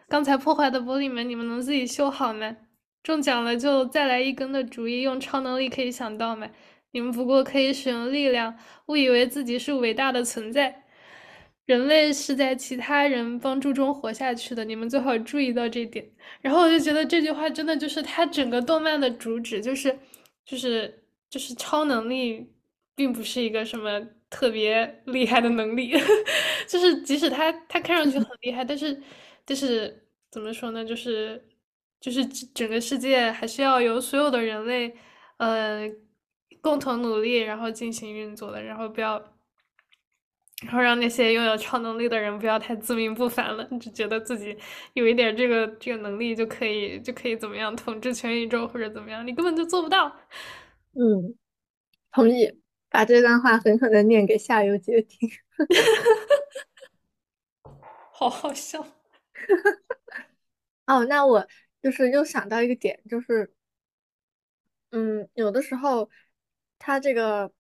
[0.07, 2.57] 刚才破坏的玻璃门你们能自己修好吗？
[3.03, 6.49] 中奖了就再来一根的主意，用超能力可以想到吗？
[6.91, 10.83] 你们不过可以使用力量，误以为自己是伟大的存在。
[11.65, 16.09] 人类是在其他人帮助中活下去的，你们最好注意到这点。
[16.41, 19.97] 然后我就觉得这句话真的就是他整个动漫的主旨，就是
[20.45, 22.51] 就是就是超能力
[22.95, 25.91] 并不是一个什么特别厉害的能力，
[26.67, 28.99] 就是即使他他看上去很厉害，但是
[29.45, 31.45] 就是怎么说呢，就是。
[32.01, 34.95] 就是整个世界还是要由所有的人类，
[35.37, 35.81] 呃，
[36.61, 39.17] 共同努力，然后进行运作的，然后不要，
[40.63, 44.57] 然后让那些拥有超能力的人不要太自命不凡了，就觉得自己
[44.93, 50.15] 有一点这个这个能力就可以就可以怎么样统治全宇宙或者怎么样，你根本就做不到。
[50.93, 51.35] 嗯，
[52.11, 55.29] 同意，把这段话狠狠的念给夏游杰听，
[58.11, 58.85] 好好笑。
[60.87, 61.47] 哦，那我。
[61.81, 63.53] 就是又想到一个点，就是，
[64.91, 66.09] 嗯，有的时候
[66.79, 67.51] 他这个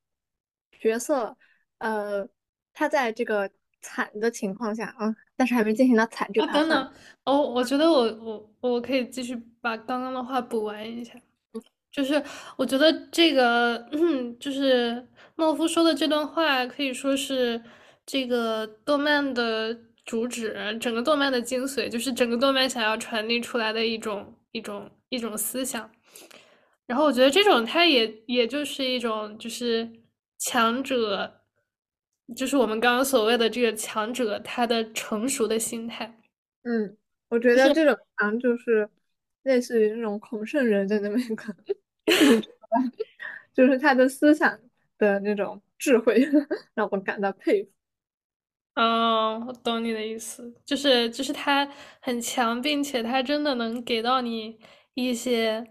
[0.71, 1.37] 角色，
[1.77, 2.27] 呃，
[2.73, 3.47] 他在这个
[3.81, 6.47] 惨的情况下啊，但是还没进行到惨这个。
[6.51, 6.91] 等等，
[7.25, 11.13] 哦，我觉得我我我可以继续把刚刚的话补完一下，
[11.91, 12.23] 就是
[12.57, 17.61] 我觉得这个，嗯， 就是茂夫说的这段话可以说是
[18.05, 19.77] 这个动漫的。
[20.05, 25.87] 主旨整个动漫的精髓，就是整个动漫想要传递出来的一种一种一种思想。
[26.89, 29.87] 然后我觉得这种它也也就是一种就是
[30.39, 31.41] 强者，
[32.35, 36.19] 就是我们刚刚所谓的这个强者他的成熟的心态。
[36.63, 36.97] 嗯，
[37.29, 38.89] 我觉得这种强就是
[39.43, 41.55] 类似于那种孔圣人的那么一个，
[43.53, 44.59] 就是他的思想
[44.97, 46.27] 的那种智慧，
[46.73, 47.69] 让我感到佩服。
[48.73, 51.71] 嗯，我懂你的意思，就是就是他
[52.01, 54.57] 很强，并且他真的能给到你
[54.95, 55.63] 一些，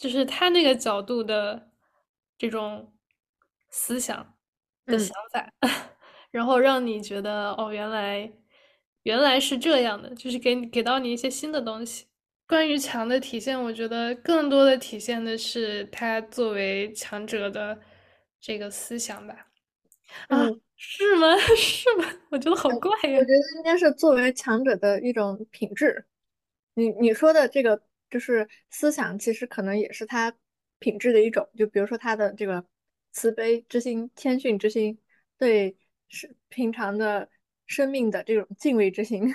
[0.00, 1.70] 就是他那个角度的
[2.38, 2.92] 这种
[3.70, 4.36] 思想
[4.88, 5.50] 的想法，
[6.30, 8.30] 然后让你觉得哦，原来
[9.04, 12.06] 原来是这样的，就是给给到你一些新的东西。
[12.46, 17.78] 关于强的体现，我觉得更多的体现的是他作为强者的
[18.40, 19.48] 这个思想吧。
[20.28, 20.50] 啊。
[20.78, 21.36] 是吗？
[21.56, 22.04] 是吗？
[22.30, 23.18] 我觉得好怪呀。
[23.18, 26.06] 我觉得应该是作为强者的一种品质。
[26.74, 30.34] 你你说的这个就是思想，其实可能也是他
[30.78, 31.48] 品质的一种。
[31.56, 32.64] 就比如说他的这个
[33.12, 34.98] 慈悲之心、谦逊之心，
[35.38, 35.76] 对
[36.08, 37.28] 是平常的
[37.66, 39.34] 生命的这种敬畏之心，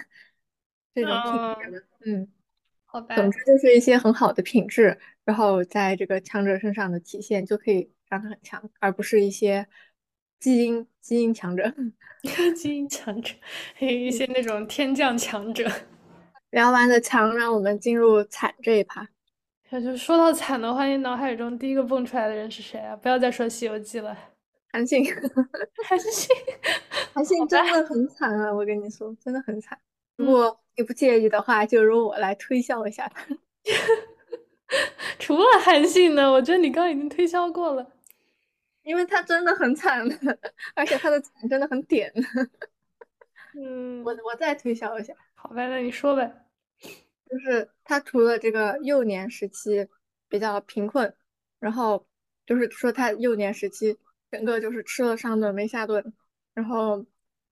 [0.93, 1.87] 这种品质。
[2.05, 2.27] 嗯，
[2.85, 3.15] 好吧。
[3.15, 9.67] 总之就是一些很好的品质，然后在这个强者身上的体现，就可以让他很强，而不是一些。
[10.39, 11.71] 基因基因强者，
[12.55, 13.31] 基因强者，
[13.77, 15.69] 还有 一些那种天降强者。
[16.51, 19.07] 聊完了强，让我们进入惨这一趴。
[19.69, 22.95] 就说到惨的话，你脑海中第一个蹦出来的人是谁啊？
[22.95, 24.17] 不要再说《西游记》了。
[24.73, 25.03] 韩信，
[25.87, 26.35] 韩信，
[27.13, 28.53] 韩信真的很惨啊！
[28.53, 29.77] 我跟你说，真的很惨。
[30.17, 33.25] 如果你不介意的话，就由我来推销一下他。
[35.19, 36.31] 除了韩信呢？
[36.31, 37.85] 我觉得你刚刚已经推销过了。
[38.83, 40.05] 因为他真的很惨，
[40.73, 42.11] 而且他的惨真的很点。
[43.53, 45.13] 嗯，我我再推销一下，
[45.43, 46.31] 好呗，那你说呗。
[47.27, 49.87] 就是他除了这个幼年时期
[50.29, 51.11] 比较贫困，
[51.59, 52.05] 然后
[52.45, 53.97] 就是说他幼年时期
[54.29, 56.13] 整个就是吃了上顿没下顿，
[56.53, 57.03] 然后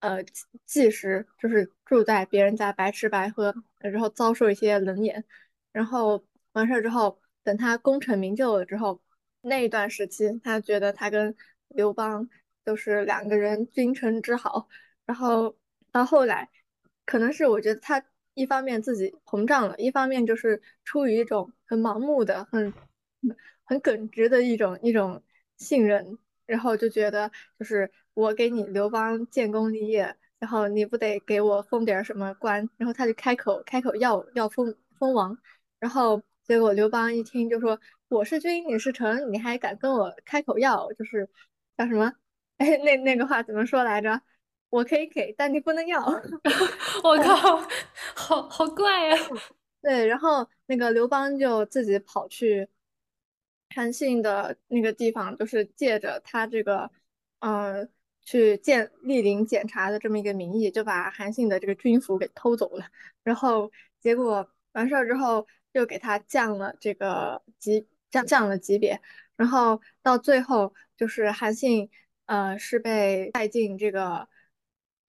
[0.01, 0.23] 呃
[0.65, 5.25] 即使就是住在别人家白吃白喝，然后遭受一些冷眼，
[5.71, 9.01] 然后完事儿之后，等他功成名就了之后。
[9.41, 11.35] 那一段时期，他觉得他跟
[11.69, 12.29] 刘邦
[12.63, 14.67] 都是两个人君臣之好，
[15.05, 15.57] 然后
[15.91, 16.49] 到后来，
[17.09, 18.05] 可能是我觉得他
[18.35, 22.71] 一方面自己膨胀了，一方面就是出于一种很盲目的、很
[23.63, 25.23] 很耿直的一种一种
[25.57, 35.35] 信任，然后就觉得就是我给你刘邦建功立业，然后你不得给我封点什么官，然后他就开口开口要要封封王。
[35.79, 40.91] 然后结果刘邦一听就说：“我是君，你是臣，你还敢跟我开口要？
[40.93, 41.27] 就是
[41.75, 42.13] 叫什么？
[42.57, 44.21] 哎，那那个话怎么说来着？
[44.69, 45.99] 我可以给，但你不能要。
[47.03, 47.57] 我靠，
[48.15, 49.17] 好好怪呀！
[49.81, 52.67] 对，然后那个刘邦就自己跑去
[53.75, 56.91] 韩信的那个地方，就是借着他这个，
[57.39, 57.87] 呃，
[58.21, 62.85] 去见莅临检查的这么一个名义，就把韩信的这个军服给偷走了。
[63.23, 68.99] 然后结果完事儿之后，又给他降了这个级，降降了级别。
[69.35, 71.89] 然后到最后，就是韩信，
[72.25, 74.27] 呃，是被带进这个，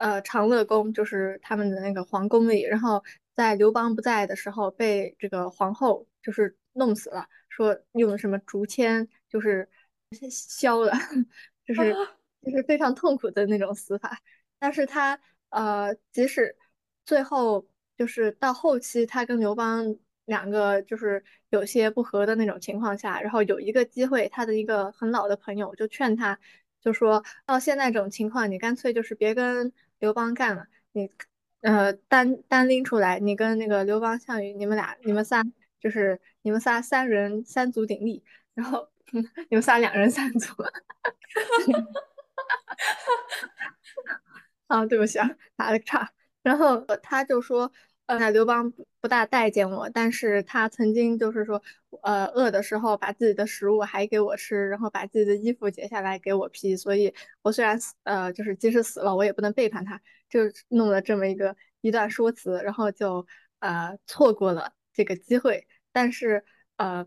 [0.00, 2.62] 呃，长乐宫，就是他们的那个皇宫里。
[2.62, 7.28] 然后在刘邦不在的时候，被这个皇后就是弄死了。
[7.50, 9.68] 说用什么竹签，就是
[10.30, 10.92] 削了，
[11.66, 11.94] 就是
[12.42, 14.18] 就是非常痛苦的那种死法。
[14.58, 15.20] 但是他
[15.50, 16.56] 呃，即使
[17.04, 17.66] 最后
[17.98, 19.94] 就是到后期，他跟刘邦
[20.24, 26.38] 两个就是有些不和的那种情况下，然后有一个机会，他的一个很老的朋友就劝他，
[26.80, 29.70] 就说到现在这种情况，你干脆就是别跟
[30.00, 31.08] 刘邦干了，你
[31.60, 35.44] 呃单单拎出来，你跟那个刘邦、项羽，你们俩你们仨。
[35.80, 38.22] 就是你们仨三人三足鼎立，
[38.52, 38.86] 然后
[39.48, 40.52] 你们仨两人三足。
[44.66, 45.26] 啊，对不起啊，
[45.56, 46.12] 打了个岔。
[46.42, 47.72] 然后他就说，
[48.18, 51.62] 呃，刘邦不大待见我，但是他曾经就是说，
[52.02, 60.40] 呃，饿的时候把自己的食物还给我吃，然后把自己的衣服解下来给我披，所以我虽然死，呃，就是即使死了，我也不能背叛他，就
[60.70, 63.24] 弄了这么一个一段说辞，然后就
[63.60, 65.68] 呃错过了这个机会。
[65.92, 66.44] 但是
[66.78, 67.06] 呃，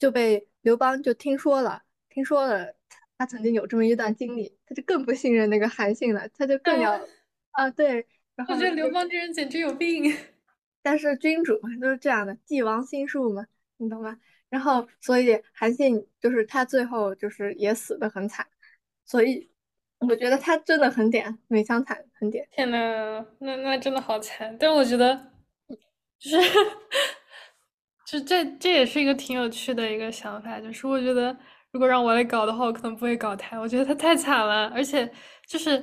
[0.00, 2.74] 就被刘邦就听说了，听说了
[3.16, 7.00] 他曾经有这么一段经历，他就更不信任那个韩信了，他就更要
[7.52, 8.04] 啊对，
[8.48, 10.12] 我觉得刘邦这人简直有病。
[10.82, 13.46] 但是君主嘛都是这样的，帝王心术嘛，
[13.78, 14.18] 你懂吗？
[14.48, 18.46] 然后所以韩信就是他最后就是也死的很惨，
[19.04, 19.50] 所以
[19.98, 22.48] 我觉得他真的很点，美强惨很点。
[22.50, 25.32] 天呐，那那真的好惨，但我觉得
[26.18, 26.36] 就是。
[28.06, 31.36] 就这这也是一个挺有趣的一个想法，就是我觉得
[31.70, 35.08] 如果让我来搞的话，我可能不会搞他，我觉得他太惨了，而且
[35.46, 35.80] 就是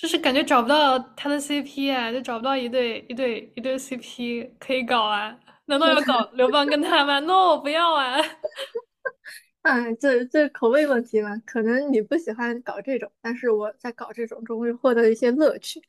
[0.00, 5.36] 就是感觉找不到他的 CP 啊，就找不到一对一对一对 CP 可以搞啊，
[5.66, 8.16] 难道要搞刘邦跟他吗？No，不要啊！
[9.62, 15.82] 嗯，这这口味问题嘛，可能你不喜欢搞这种，但是我在搞这种中会获得一些乐趣，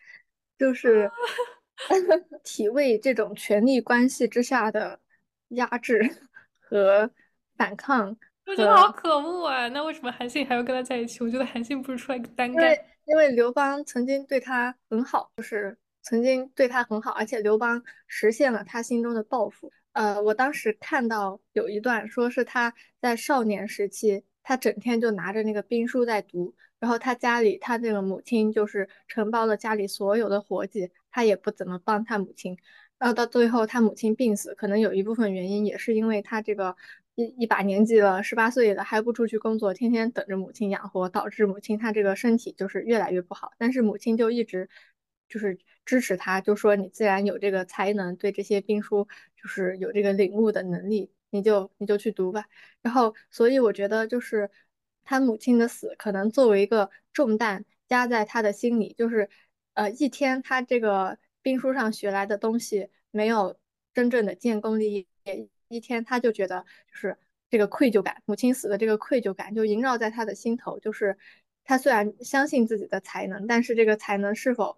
[0.58, 1.12] 就是
[2.44, 5.00] 体味这种权力关系之下的。
[5.54, 6.00] 压制
[6.60, 7.10] 和
[7.58, 9.68] 反抗，我觉得好可恶啊！
[9.70, 11.24] 那为什么韩信还要跟他在一起？
[11.24, 12.78] 我觉得韩信不是出来单干。
[13.10, 19.72] 因为刘邦曾经对他很好，就是曾经对他很好，而且刘邦实现了他心中的抱负。
[19.94, 32.56] 呃，我当时看到有一段，说是他在少年时期，他整天就拿着那个兵书在读，然后他家里他那个母亲就是承包了家里所有的活计，他也不怎么帮他母亲。
[33.00, 36.76] 然后到最后，他母亲病死，可能有一部分原因也是因为他这个
[37.20, 43.52] 一一把年纪了，十八岁了还不出去工作，天天等着母亲养活，导致母亲她这个身体就是越来越不好。
[43.58, 44.70] 但是母亲就一直
[45.28, 52.46] 就是支持他，就说你既然有这个才能，对这些兵书就是有这个领悟的能力，你就你就去读吧。
[52.82, 54.50] 然后，所以我觉得就是
[55.04, 59.30] 他母亲的死，可能作为一个重担加在他的心里，就是
[59.74, 61.18] 呃一天他这个。
[61.42, 63.58] 兵书上学来的东西没有
[63.94, 67.18] 真正的建功立业，一天他就觉得就是
[67.50, 70.80] 这个愧疚感，母亲死的这个愧疚感就萦绕在他的心头。
[70.80, 71.18] 就是
[71.64, 74.78] 他虽然相信自己的才能，但是这个才能是否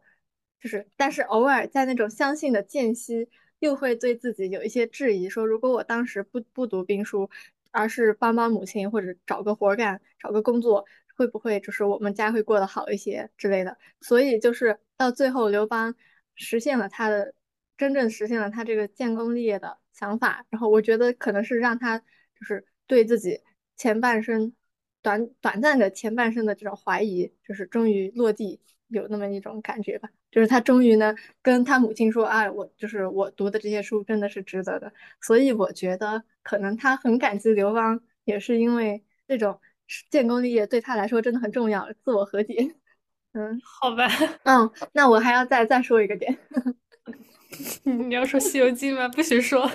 [0.61, 3.29] 就是，但是偶尔在那种相信的间隙，
[3.59, 7.29] 又会对自己有一些质疑，说如果我当时不不读兵书，
[7.71, 10.85] 而是帮帮母亲或者找个活干，找个工作，
[11.15, 13.77] 会不会就是我们家会过得好一些之类的？
[14.01, 15.95] 所以就是到最后刘邦。
[16.33, 17.35] 实现了他的
[17.77, 23.39] 真正实现了他这个建功立业的想法，然后我觉得可能是让他就是对自己
[23.75, 24.53] 前半生
[25.01, 30.09] 短短暂的前半生的这种怀疑，就是终于落地，有那么一种感觉吧。
[30.31, 34.93] 就是他终于呢跟他母亲说啊，我就是我读的这些书真的是值得的。
[35.21, 39.59] 所以我觉得可能他很感激刘邦，也是因为这种
[40.09, 42.75] 建功立业对他来说真的很重要，自我和解。
[43.33, 44.07] 嗯好吧，
[44.43, 46.37] 嗯，那我还要再再说一个点。
[47.83, 49.07] 你要说《西游记》吗？
[49.09, 49.69] 不许说。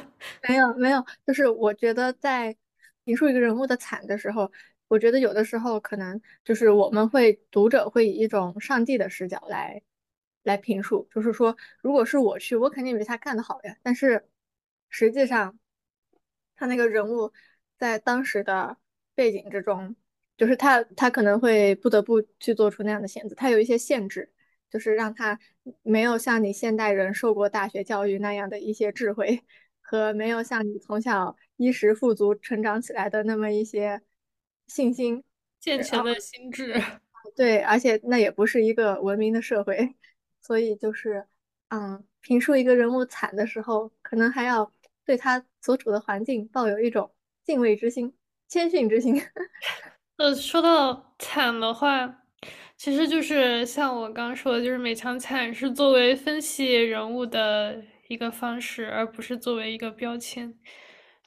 [0.48, 2.56] 没有没有，就是我觉得在
[3.04, 4.50] 评述一个人物的惨的时候，
[4.88, 9.82] 我觉得有的时候可能就是我们会读者会以一种上帝的视角来
[10.42, 13.76] 来评述，就是说，如果是我去，我肯定比他干得好呀。
[13.82, 14.26] 但是
[14.88, 15.58] 实际上，
[16.56, 17.32] 他那个人物
[17.78, 18.78] 在当时的
[19.14, 19.94] 背景之中，
[20.36, 24.32] 就是他他可能会不得不去做出那样的选择，他有一些限制。
[24.76, 25.38] 就是让他
[25.82, 29.42] 没有像你现代人受过大学教育那样的一些智慧，
[29.80, 34.02] 和没有像你从小衣食富足成长起来的那么一些
[34.66, 35.24] 信心
[35.58, 36.74] 健全的心智。
[37.34, 39.94] 对，而且那也不是一个文明的社会，
[40.42, 41.26] 所以就是，
[41.68, 44.70] 嗯，评述一个人物惨的时候，可能还要
[45.06, 47.10] 对他所处的环境抱有一种
[47.46, 48.14] 敬畏之心、
[48.46, 49.22] 谦逊之心。
[50.18, 52.24] 呃，说到惨的话。
[52.76, 60.54] 其实就是像我刚说的，就是美强惨是作为分析人物的一个方式，而不是作为一个标签。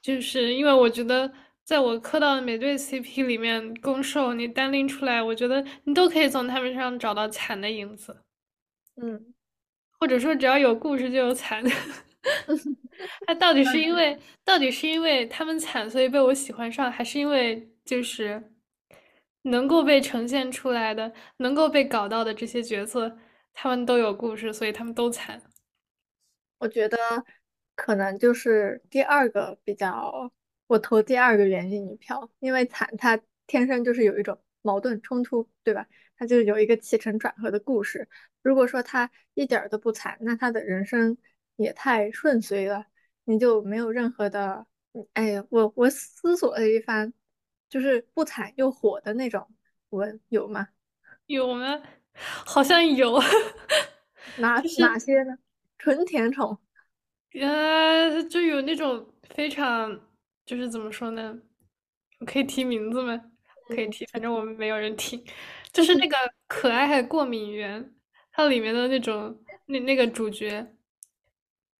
[0.01, 1.31] 就是因为我觉得，
[1.63, 8.15] 在我磕到的每对 CP 里面，攻受你单拎出来，我觉得你都可以从他们身上找到惨的影子。
[9.01, 9.33] 嗯，
[9.99, 11.63] 或者说只要有故事就有惨。
[13.25, 18.53] 他到底是因为到底是因为他们惨，所以被我喜欢上，还是因为就是？
[19.43, 23.17] 能够被呈现出来的，能够被搞到的这些角色，
[23.53, 25.41] 他们都有故事，所以他们都惨。
[26.57, 26.97] 我觉得
[27.75, 30.31] 可能就是第二个比较，
[30.67, 35.87] 我投第二个原因一票，因为惨他天生就是有一种矛盾冲突，对吧？
[36.17, 38.09] 他就有一个起承转合的故事。
[38.41, 41.17] 如果说他一点都不惨，那他的人生
[41.55, 42.85] 也太顺遂了，
[43.23, 44.67] 你就没有任何的，
[45.13, 47.13] 哎呀，我我思索了一番。
[47.69, 49.47] 就是不惨又火的那种
[49.91, 50.67] 文有吗？
[51.27, 51.81] 有吗？
[52.45, 53.21] 好像有。
[54.37, 55.37] 哪哪些呢？
[55.77, 56.57] 纯甜宠。
[57.39, 59.99] 呃，就有那种非常，
[60.45, 61.37] 就是怎么说呢？
[62.19, 63.21] 我可以提名字吗？
[63.67, 65.23] 可以提，反正我们没有人听。
[65.71, 66.17] 就是那个
[66.47, 67.93] 可爱还过敏源，
[68.31, 70.75] 它里面的那种那那个主角，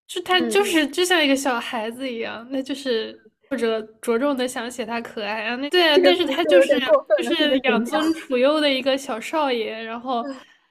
[0.05, 3.28] 就他就是就像一个小孩子一样，那就是。
[3.49, 6.79] 或者着重的想写他可爱啊，那对啊，但是他就是
[7.23, 10.23] 就是养尊处优的一个小少爷，然后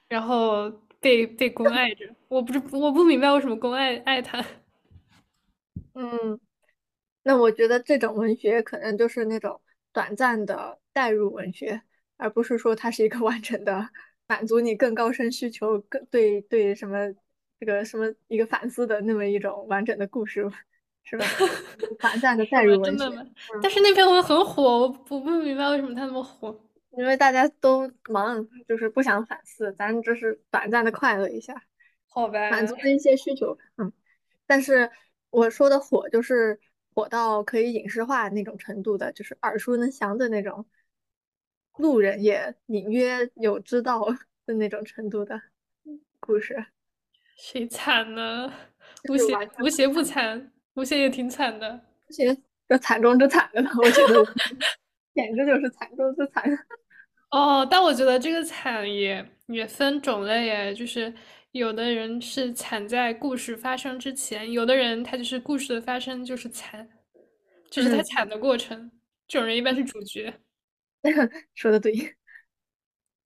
[0.08, 0.70] 然后
[1.00, 4.44] 被被 关爱着，我不是我不明白为什么公爱爱他。
[5.94, 6.38] 嗯，
[7.24, 9.60] 那我觉得这种文学可能就是那种
[9.92, 11.82] 短暂的代入文学，
[12.16, 13.88] 而不是说它是一个 完整的
[14.28, 17.12] 满足你更高深需求、更对对什么
[17.58, 20.48] 这个什么一个反思的那么一种完整的故事。
[21.08, 21.24] 是吧？
[21.98, 23.04] 短暂 的代入文学，
[23.62, 26.54] 但是那篇文很火，我不不明白为什么它那么火。
[26.90, 31.62] 因为大家都忙，就是不想反思，咱只是短暂的快乐一下，
[32.08, 32.50] 好吧？
[32.50, 33.92] 满足了一些需求，嗯。
[34.46, 34.90] 但是
[35.30, 36.58] 我说的火，就是
[36.94, 40.66] 火到可以影视化那种程度的，就是耳熟能详的那种，
[41.76, 44.04] 路人也隐约有知道
[44.44, 45.40] 的那种程度的
[46.20, 46.66] 故事。
[47.36, 48.52] 谁惨呢？
[49.08, 50.52] 吴邪，吴邪不惨。
[50.74, 52.36] 吴邪也挺惨的，吴邪
[52.68, 54.24] 这惨中之惨的了，我觉得
[55.14, 56.44] 简直就是惨中之惨。
[57.30, 61.12] 哦，但我觉得这个惨也也分种类耶，就是
[61.52, 66.88] 有的人是惨在故事发生之前，有的人他就是故事的发生就是惨，
[67.70, 68.90] 就是他惨的过程。
[69.26, 70.32] 这种人一般是主角。
[71.54, 71.92] 说的对。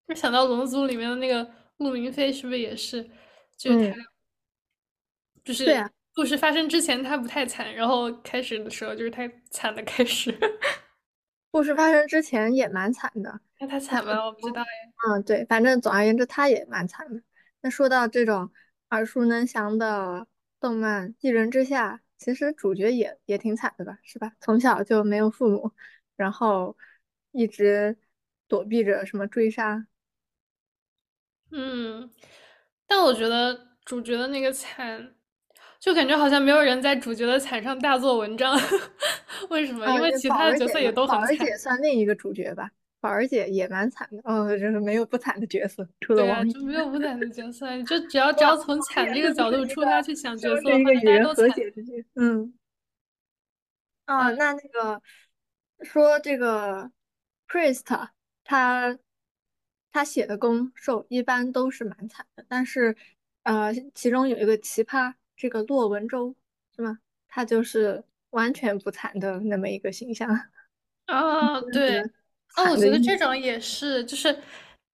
[0.08, 3.08] 就想到《龙族》里面的那个陆明飞，是不是也是？
[3.56, 3.96] 就是他，
[5.44, 5.88] 就是对啊。
[6.14, 10.32] 故事发生之前他不太惨，然后开始的时候就是太惨的开始。
[11.50, 14.24] 故事发生之前也蛮惨的，那他惨吗？
[14.26, 14.62] 我不知道
[15.08, 17.22] 嗯，对，反正总而言之他也蛮惨的。
[17.62, 18.50] 那说到这种
[18.90, 20.26] 耳熟能详的
[20.60, 23.98] 动漫《一人之下》，其实主角也也挺惨的吧？
[24.02, 24.32] 是吧？
[24.40, 25.72] 从小就没有父母，
[26.16, 26.76] 然后
[27.30, 27.96] 一直
[28.48, 29.86] 躲避着什么追杀。
[31.50, 32.10] 嗯，
[32.86, 35.14] 但我觉得主角的那个惨。
[35.82, 38.56] 就感觉好像没有人在主角的惨上大做文章，
[39.50, 39.84] 为什么？
[39.96, 41.26] 因为其他的角色也都很惨。
[41.26, 42.70] 宝儿姐算另一个主角吧，
[43.00, 44.18] 宝儿姐也蛮惨的。
[44.22, 51.48] 哦，就是没有不惨的角色，除了王就没有不惨的角色，就只要只要从惨这个角度出发去想角色，大家都惨。
[52.14, 52.54] 嗯。
[54.04, 55.02] 啊，那那个
[55.82, 56.92] 说这个
[57.48, 58.08] Priest，
[58.44, 58.96] 他
[59.90, 62.96] 他写的攻受一般都是蛮惨的，但是
[63.42, 65.14] 呃，其中有一个奇葩。
[65.42, 66.32] 这个骆文舟
[66.76, 67.00] 是吗？
[67.26, 70.30] 他就是完全不惨的那么一个形象
[71.06, 71.98] 啊， 对，
[72.54, 72.76] 啊，我。
[72.76, 74.38] 觉得这种也是，就是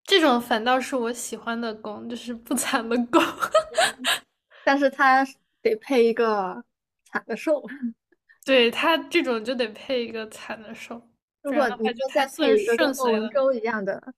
[0.05, 3.23] 这种反倒是我喜欢的攻，就是不惨的攻。
[4.65, 5.23] 但是他
[5.61, 6.65] 得配一个
[7.05, 7.63] 惨的受。
[8.47, 10.95] 对，他这种就得配一个惨的受，
[11.43, 13.21] 如果你就再配一个跟孟顺遂了。
[13.21, 14.15] 文舟一样的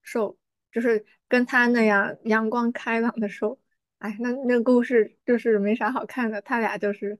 [0.00, 0.34] 受，
[0.72, 3.58] 就是跟他那样阳光开朗的受，
[3.98, 7.18] 哎，那那个故事就是没啥好看的，他俩就是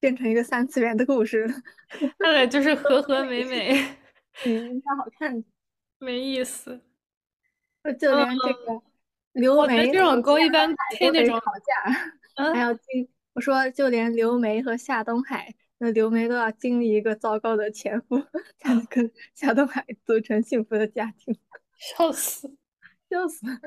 [0.00, 1.54] 变成一个三次元的故事了，
[2.18, 3.72] 那俩就是和和美美，
[4.44, 5.46] 嗯，没啥好看的。
[5.98, 6.80] 没意思。
[7.98, 8.82] 就连这个
[9.32, 18.22] 刘梅和夏种勾一般配那种，都得吵架，还嗯，要经，我说就连刘梅和夏东海，那刘梅都要经历一个糟糕的前夫，
[18.58, 21.34] 才能跟夏东海组成幸福的家庭，
[21.78, 22.54] 笑死。
[23.08, 23.58] 笑死了。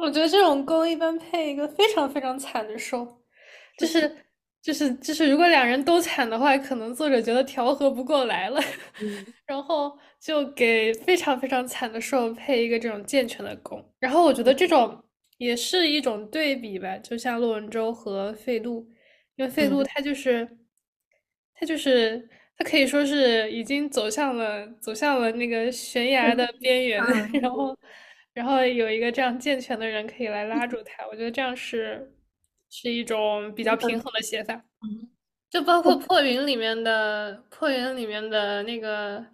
[0.00, 3.06] 我觉得这种攻一般配一个非常非常惨的受，
[3.78, 4.16] 就是
[4.62, 8.60] 就是就是，如果两人都惨的话，可能作者觉得调和不过来了，
[9.00, 13.82] 嗯 然后就给非常非常惨的受配一个这种健全的攻。
[13.98, 15.02] 然后我觉得这种
[15.38, 18.86] 也是一种对比吧，就像骆文舟和费渡，
[19.36, 20.46] 因为费渡嗯他就是
[21.54, 27.76] 他就是他可以说是已经走向了走向了那个悬崖的边缘，嗯， 然后
[28.32, 32.12] 然后有一个这样健全的人可以来拉住他，我觉得这样是
[32.68, 34.54] 是一种比较平衡的写法。
[34.82, 35.08] 嗯，
[35.48, 39.24] 就包括破云里面的破云里面的那个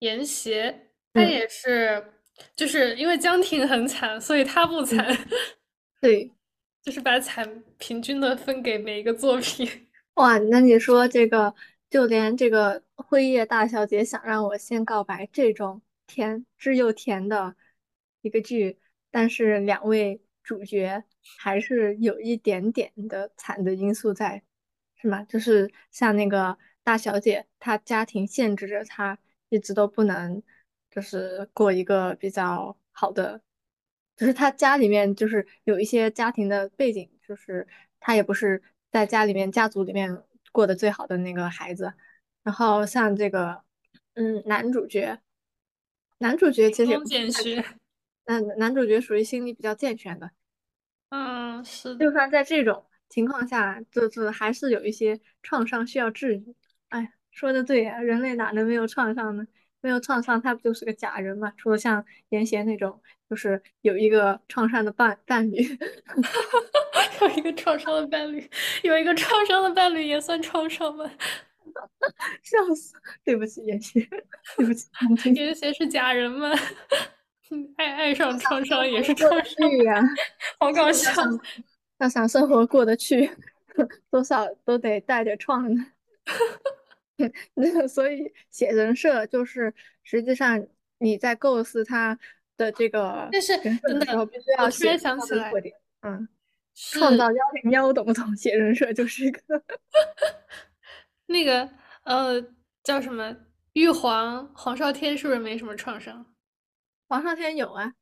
[0.00, 2.02] 严邪，他嗯也是
[2.56, 5.18] 就是因为江婷很惨，所以他不惨，嗯，
[6.00, 6.32] 对。
[6.82, 9.68] 就是把惨平均的分给每一个作品。
[10.16, 11.54] 哇，那你说这个，
[11.90, 17.54] 就连这个辉夜大小姐想让我先告白这种甜汁又甜的
[18.22, 18.78] 一个剧，
[19.10, 21.04] 但是两位主角
[21.38, 24.42] 还是有一点点的惨的因素在，
[24.96, 25.22] 是吗？
[25.24, 29.18] 就是像那个大小姐，她家庭限制着她
[29.48, 30.42] 一直都不能，
[30.90, 33.42] 就是过一个比较好的。
[34.16, 37.66] 就是她家里面就是有一些家庭的背景，就是
[37.98, 41.94] 她也不是在家里面家族里面过得最好的那个孩子。
[42.42, 43.62] 然后像这个，
[44.14, 45.20] 嗯，男主角，
[46.18, 47.78] 男主角其实也风不是太
[48.30, 50.30] 惨，剑学，那男主角属于心理比较健全的。
[51.10, 56.54] 嗯，是的，就算在这种情况下，就是还是有一些创伤需要治愈。
[56.90, 59.46] 哎，说的对呀，人类哪能没有创伤呢？
[59.82, 61.52] 没有创伤，他不就是个假人吗？
[61.56, 65.56] 除了像严贤那种，就是有一个创伤的伴伴侣。
[67.22, 68.48] 有一个创伤的伴侣，
[68.82, 71.04] 有一个创伤的伴侣也算创伤吗？
[72.42, 72.94] 笑死！
[73.24, 74.06] 对不起，严贤，
[74.56, 75.34] 对不起，同情。
[75.34, 76.50] 有些是假人吗？
[77.76, 80.02] 爱爱上创伤也是创伤，呀，
[80.58, 81.12] 好搞笑。
[81.98, 83.30] 要想生活过得去，
[84.10, 85.86] 多少都得带点创呢。
[87.54, 90.66] 那所以写人设就是实际上
[90.98, 92.18] 你在构思他
[92.56, 95.52] 的这个但是人设的时候，必须我突然要写他想起来。
[96.00, 96.26] 嗯，
[96.74, 98.34] 创造幺零幺，懂不懂？
[98.36, 99.62] 写人设就是一个
[101.26, 101.68] 那个
[102.04, 102.42] 呃
[102.82, 103.36] 叫什么
[103.74, 106.29] 玉皇黄少天，是不是没什么创伤？
[107.10, 107.92] 黄少天有啊，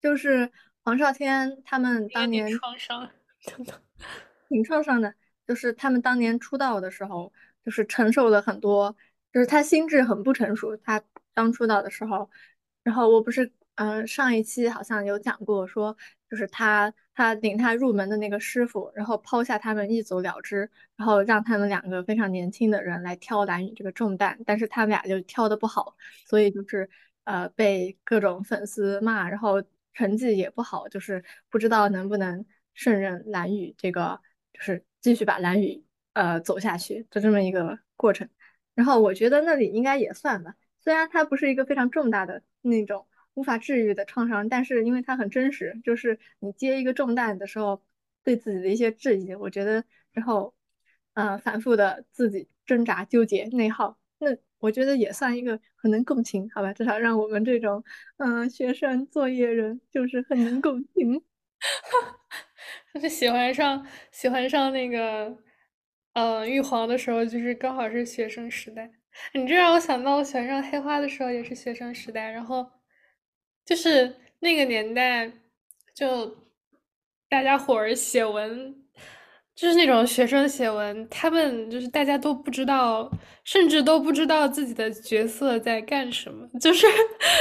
[0.00, 0.50] 就是
[0.82, 3.10] 黄少天他们当年创伤。
[4.48, 5.14] 挺创伤的，
[5.46, 7.30] 就是他们当年出道的时候，
[7.62, 8.96] 就是承受了很多，
[9.30, 11.02] 就是他心智很不成熟，他
[11.34, 12.30] 刚出道的时候，
[12.82, 15.94] 然后我不是，嗯、上一期好像有讲过说，
[16.30, 25.94] 就是他他领他入门的那个师傅，然后抛下他们一走了之，然后让他们两个非常年轻的人来挑蓝宇这个重担，但是他们俩就挑的不好，
[26.24, 26.88] 所以就是
[27.24, 29.62] 呃被各种粉丝骂，然后
[29.92, 32.44] 成绩也不好，就是不知道能不能
[32.74, 34.20] 胜任蓝宇这个，
[34.52, 38.28] 就是继续把蓝宇呃走下去，就这么一个过程。
[38.74, 47.82] 然后我觉得那里应该也算吧，虽然它不是一个非常重大的那种无法治愈的创伤，但是因为它很真实，就是你接一个重担的时候
[48.24, 50.54] 对自己的一些质疑，我觉得之后
[51.14, 53.96] 呃反复的自己挣扎、纠结、内耗。
[54.64, 56.72] 我觉得也算一个很能共情，好吧？
[56.72, 57.84] 至少让我们这种
[58.16, 61.22] 嗯、学生作业人就是很能共情。
[62.94, 65.36] 就是喜欢上喜欢上那个
[66.14, 68.90] 呃玉皇的时候，就是刚好是学生时代。
[69.34, 72.66] 你这让我想到，我喜欢上黑花的时候也是学生时代，然后
[73.66, 75.30] 就是那个年代，
[75.94, 76.36] 就
[77.28, 78.83] 大家伙儿写文，
[79.54, 83.10] 就是那种学生写文，他们就是大家都不知道，
[83.44, 86.86] 甚至都不知道自己的角色在干什么，就是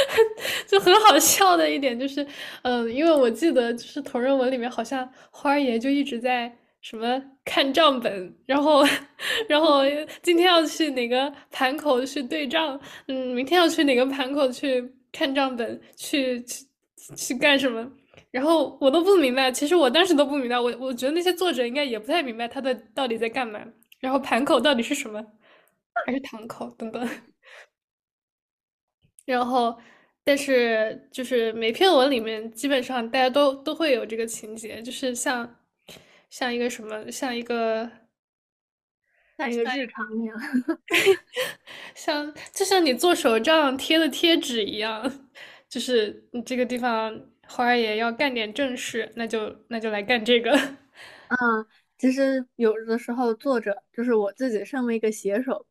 [0.68, 2.26] 就很好笑的一点就是，
[2.62, 6.56] 嗯，因为我记得就是同人文里面好像花爷就一直在。
[6.84, 8.84] 什么看账本，然后，
[9.48, 9.84] 然后
[10.22, 16.66] 今天要去哪个盘口去对账，嗯，明天要去哪个盘口去看账本去去
[17.16, 17.90] 去干什么，
[18.34, 19.52] 然后我都不明白。
[19.52, 23.64] 其实我当时都不明白，我我觉得那些作者应该也不太明白他的到底在干嘛，
[24.00, 25.24] 然后盘口到底是什么，
[26.06, 27.08] 还是堂口等等。
[29.26, 29.78] 然后，
[30.24, 35.60] 但是就是每篇文里面基本上大家都都会有这个情节，就是像
[36.30, 37.90] 像一个什么，像一个
[39.38, 40.38] 像一个日常一样，
[41.96, 45.30] 像就像你做手账贴的贴纸一样，
[45.70, 50.52] 就是你这个地方花儿也要干点正事，那就那就来干这个。
[50.52, 51.66] 嗯，
[51.98, 55.66] 其实有的时候作者就是我自己，身为一个写手，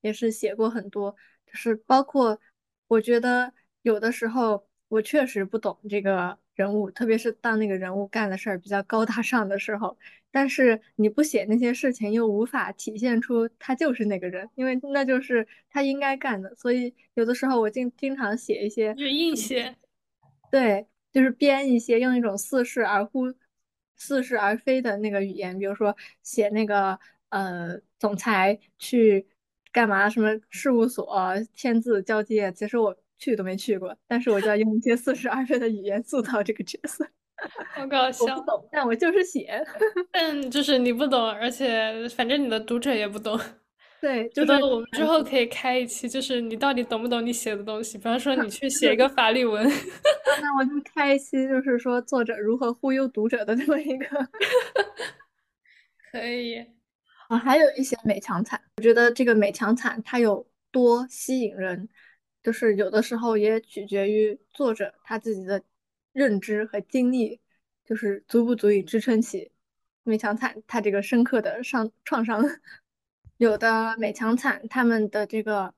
[0.00, 1.14] 也是写过很多，
[1.46, 2.40] 就是包括。
[2.88, 3.52] 我觉得
[3.82, 9.98] 有的时候我确实不懂这个人物，特别是当那个人物干的事儿比较高大上的时候。
[10.30, 16.54] 但是你不写那些事情，又无法体现出他就是那个人，因为那就是他应该干的。
[16.54, 19.74] 所以有的时候我经经常写一些，就硬写，
[20.52, 20.86] 对，
[21.16, 23.32] 就是编一些用一种似是而乎、
[23.96, 26.98] 似是而非的那个语言，比如说写那个
[27.30, 29.26] 呃总裁去。
[29.72, 30.08] 干嘛？
[30.08, 31.06] 什么事务所
[31.52, 32.50] 签字交接？
[32.52, 37.06] 其实我去都没去过，但是我就要用一些似是而非的语言塑造这个角色。
[37.76, 38.24] 好搞笑！
[38.24, 39.62] 我不懂，但我就是写。
[40.10, 43.38] 但就是你不懂，而且反正你的读者也不懂。
[44.00, 47.96] 对，就是我们之后可以开一期，就是你到底懂不懂你写的东西？
[47.96, 49.66] 比方说 你去写一个法律文，
[50.40, 54.06] 那我就开一期，就是说作者如何忽悠读者的 这么一个。
[56.12, 56.64] 可以。
[57.28, 61.88] 啊，还有一些美强惨，我觉得这个美强惨它有多吸引人，
[62.42, 65.60] 就是有的时候也取决于作者他自己的
[66.12, 67.40] 认知和经历，
[67.84, 69.50] 就是足不足以支撑起
[70.04, 72.44] 美强惨他这个深刻的伤创伤。
[73.36, 75.74] 有的美强惨他们的这个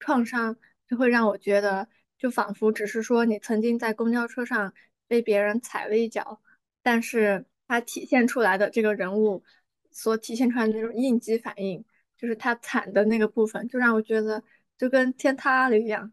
[0.00, 0.56] 创伤
[0.88, 1.88] 就会让我觉得，
[2.18, 4.72] 就仿佛只是说你曾经在公交车上
[5.06, 6.40] 被别人踩了一脚，
[6.82, 9.42] 但是他体现出来的这个人物。
[9.90, 11.84] 所体现出来的那种应激反应，
[12.16, 14.40] 就是他惨的那个部分，就让我觉得
[14.76, 16.12] 就跟天塌了一样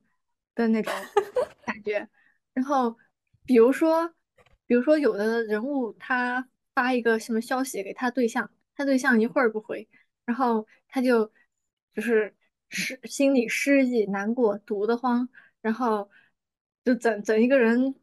[0.55, 0.91] 的那种
[1.63, 2.07] 感觉。
[2.53, 2.97] 然后，
[3.45, 4.11] 比如说，
[4.65, 9.87] 比如说有的人物他发一个什么消息给他对象，他对象一会儿不回，
[10.25, 11.31] 然后他就
[11.93, 12.33] 就是
[12.69, 15.27] 失心里失意、难过、堵得慌，
[15.61, 16.09] 然后
[16.83, 17.95] 就整整一个人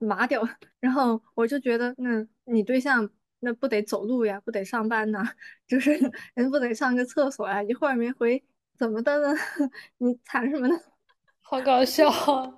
[0.00, 0.42] 麻掉。
[0.80, 3.10] 然后我就觉得，那你对象。
[3.40, 5.22] 那不得走路呀，不得上班呐，
[5.68, 5.92] 就是
[6.34, 8.42] 人不得上个厕所呀，一会儿没回，
[8.76, 9.32] 怎么的呢？
[9.98, 10.74] 你惨什么呢？
[11.40, 12.52] 好搞笑啊！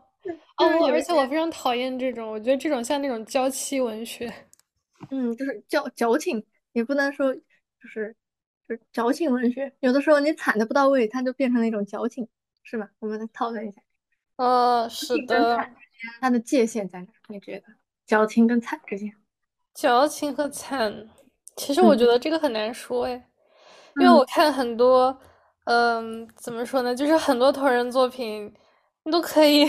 [0.57, 4.33] 我而且我非常讨厌这种，我觉得这种像那种娇妻文学，
[5.11, 6.43] 嗯，就是矫矫情，
[6.73, 7.43] 也不能说就
[7.87, 8.17] 是
[8.71, 9.73] 就是矫情文学。
[9.81, 12.29] 有的时候你惨的不到位，它就变成了一种矫情，
[12.63, 12.89] 是吧？
[13.01, 13.83] 我们再讨论一下。
[14.37, 15.59] 呃，是的。
[16.21, 17.09] 它的界限在哪？
[17.29, 17.65] 你觉得
[18.07, 19.13] 矫情跟惨之间？
[19.75, 21.09] 矫情和惨，
[21.57, 23.29] 其实我觉得这个很难说哎，
[23.97, 25.19] 因为我看很多，
[25.65, 28.55] 嗯，怎么说呢，就是很多同人作品，
[29.03, 29.67] 你都可以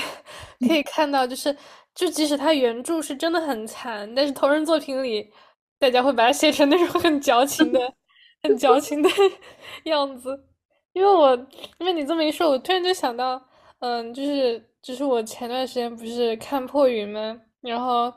[0.60, 1.56] 可以看到，就是
[1.94, 5.30] 就即使他原著是真的很惨，但是同人作品里，
[5.78, 7.94] 大家会把它写成那种很矫情的、
[8.48, 9.10] 很矫情的
[9.86, 10.46] 样子。
[10.94, 11.36] 因为我
[11.80, 13.42] 因为你这么一说，我突然就想到，
[13.80, 17.42] 嗯，就是就是我前段时间不是看破云吗？
[17.62, 18.14] 然后。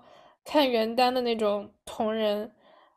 [0.46, 2.52] 看原单的那种同人，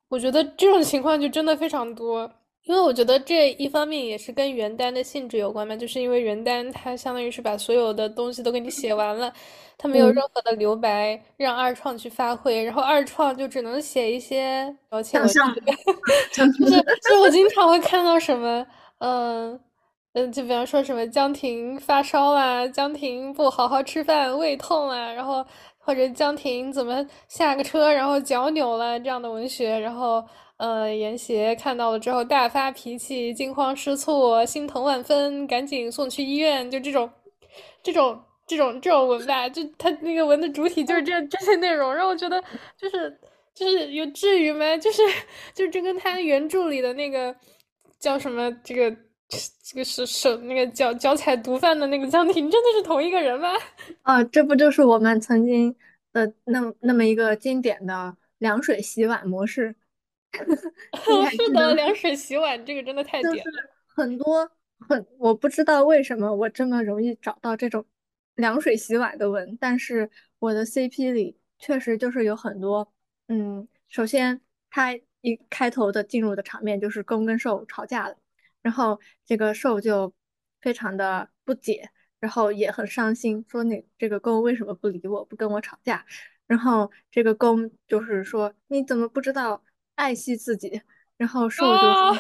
[0.09, 2.29] 我觉得这种情况就真的非常多，
[2.67, 9.31] 因为我觉得这一方面也是跟原单的性质有关嘛，就是因为原单它相当于是把所有的东西都给你写完了，
[9.77, 15.39] 它没有任何的留白让二创去发挥，然后二创就只能写一些表情文学，
[16.31, 18.65] 就是就我经常会看到什么，
[18.99, 19.59] 嗯
[20.13, 25.45] 嗯，就比方说什么江婷发烧啊，江婷不好好吃饭胃痛啊，然后。
[25.87, 30.21] 或者江婷怎么下个车然后脚扭了这样的文学，然后
[30.57, 37.09] 呃严邪看到了之后大发脾气，惊慌失措，心疼万分，赶紧送去医院，就这种
[37.81, 42.43] 这种这种这种文吧，就他那个文的主体就是这这些内容，让我觉得
[42.77, 43.19] 就是
[43.53, 44.77] 就是有至于吗？
[44.77, 45.01] 就是
[45.55, 47.35] 就这跟他原著里的那个
[47.99, 48.95] 叫什么这个。
[49.61, 53.49] 这个是是那个脚脚踩毒贩的那个江婷，真的是同一个人吗？
[54.03, 55.75] 啊，这不就是我们曾经
[56.13, 59.75] 的那那么一个经典的凉水洗碗模式？
[61.31, 63.43] 是的，凉水洗碗这个真的太点了。
[63.87, 64.49] 很多
[64.87, 67.85] 很，我不知道为什么我这么容易找到这种
[68.35, 70.09] 凉水洗碗的文，但是
[70.39, 72.93] 我的 CP 里确实就是有很多。
[73.27, 78.15] 嗯，首先他一开头的进入的场面就是攻跟受吵架了。
[78.61, 80.13] 然后这个受就
[80.61, 86.05] 非常的不解，然后也很伤心，说你这个公为什么不理我，不跟我吵架？
[86.47, 89.63] 然后这个公就是说你怎么不知道
[89.97, 90.81] 爱惜自己？
[91.17, 92.19] 然后受就说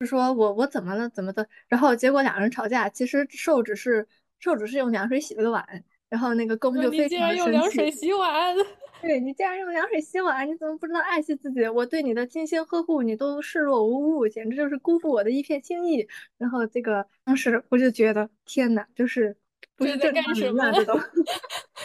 [0.00, 1.48] 就说我我怎么了怎么的？
[1.68, 4.06] 然后结果两人吵架，其实受只是
[4.38, 5.64] 受只是用凉水洗了个碗，
[6.08, 8.54] 然后那个公就非常的用凉水洗碗。
[9.00, 11.68] 对你竟然用凉水洗碗，你怎么不知道爱惜自己？
[11.68, 16.08] 我对你的精心呵护，你都视若无物，简直就是辜负我的一片心意。
[16.38, 19.36] 然后这个当时我就觉得，天哪，就是
[19.76, 20.98] 不是正常人啊，这 都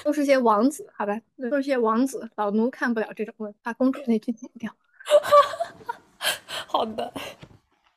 [0.06, 4.76] 都是些王子，好吧，都是些王子，老奴看不了这种，把公主那句剪掉。
[6.68, 7.12] 好的，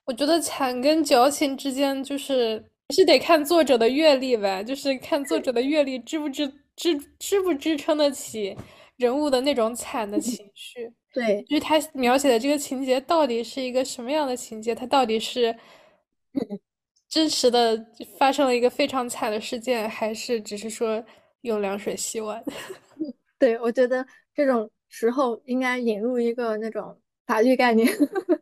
[0.04, 8.56] 我觉得惨跟矫情之间，就是还是得看作者的阅历呗，就是看作者的阅历支不支支支不支撑得起。
[8.96, 14.72] 人物的那种惨的情绪， 对，就是他描写的这个情节到底是一个什么样的情节？
[14.72, 15.52] 他到底是
[17.10, 17.76] 真实的
[18.16, 21.04] 发生了一个非常惨的事件，还是只是说
[21.40, 22.40] 用凉水洗碗？
[23.36, 27.88] 对，我觉得这种时候应该引入一个那种法律概念，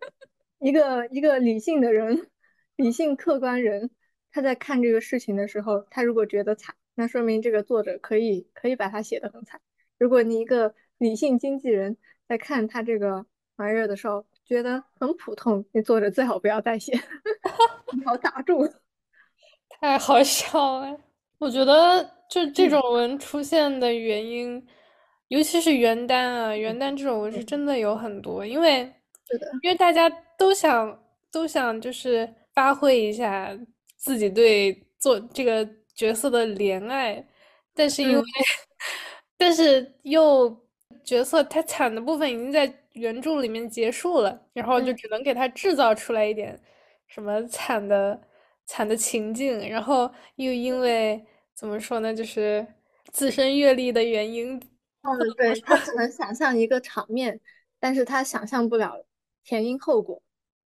[0.60, 2.28] 一个一个理性的人，
[2.76, 3.88] 理性客观人，
[4.30, 9.62] 他在看这个事情的时候，他如果觉得惨，那说明这个作者可以可以把它写的很惨。
[9.96, 11.96] 如果你一个理性经纪人
[12.28, 13.24] 在看他这个
[13.56, 16.92] 玩意儿的时候，觉得很普通，那作者最好不要再写，
[18.04, 18.68] 好打住，
[19.80, 21.00] 太好笑了。
[21.38, 24.62] 我觉得就这种文出现的原因，
[25.32, 28.80] 尤其是元旦啊，元旦这种我是真的有很多，因为
[29.62, 30.06] 因为大家
[30.36, 33.48] 都想都想就是发挥一下
[33.96, 37.26] 自己对做这个角色的怜爱，
[37.74, 38.22] 但是因为。
[39.38, 40.54] 但是又
[41.02, 46.56] 角色太惨的部分已经在原著里面结束了，然后就只能给他制造出来一点
[47.08, 48.20] 什么惨的
[48.66, 51.20] 惨的情境，然后又因为
[51.54, 52.64] 怎么说呢，就是
[53.10, 54.62] 自身阅历的原因，
[55.02, 57.40] 嗯，对他只能想象一个场面，
[57.78, 59.04] 但是他想象不了
[59.44, 60.22] 前因后果，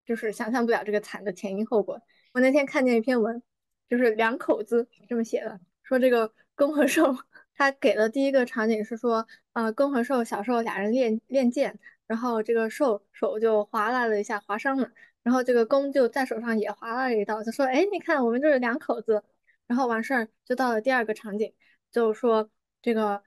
[0.04, 2.00] 就是想象不了这个惨的前因后果。
[2.32, 3.42] 我那天看见一篇文，
[3.88, 7.16] 就是两口子这么写的，说这个公和受。
[7.56, 11.78] 他给的第一个场景是说，呃，公和受小时候俩人练练剑，
[12.08, 14.90] 然后这个受手就划拉了一下，划伤了，
[15.22, 19.22] 然后这个公就在手上也划拉了一道，就说，哎，你看我们就是两口子，
[19.68, 21.54] 然后完事儿就到了第二个场景，
[21.92, 22.50] 就说
[22.84, 23.22] 这个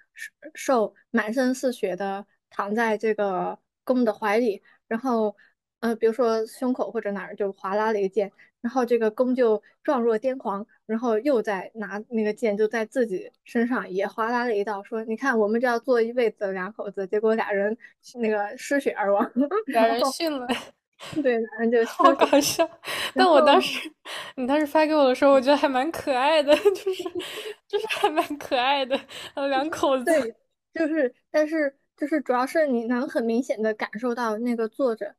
[0.53, 5.36] 兽满身是血的躺在这个公的怀里，然后。
[5.80, 8.32] 呃，比如说胸口或者哪儿就划拉了一个剑，
[8.62, 17.78] 然后这个公就状若癫狂，然后又在拿那个剑就在自己身上也划拉了一道，说你看我们这要做一辈子两口子，结果俩人
[18.16, 19.32] 那个失血而亡，
[19.68, 20.47] 俩人殉了，
[21.22, 22.68] 对，反正就 好搞笑。
[23.14, 23.91] 但我当时
[24.36, 27.04] 你当时发给我的时候，我觉得还蛮可爱的，就是
[27.68, 29.00] 就是还蛮可爱的，
[29.36, 30.36] 两口子，对，
[30.74, 35.16] 就是但是就是主要是你能很明显的感受到那个作者。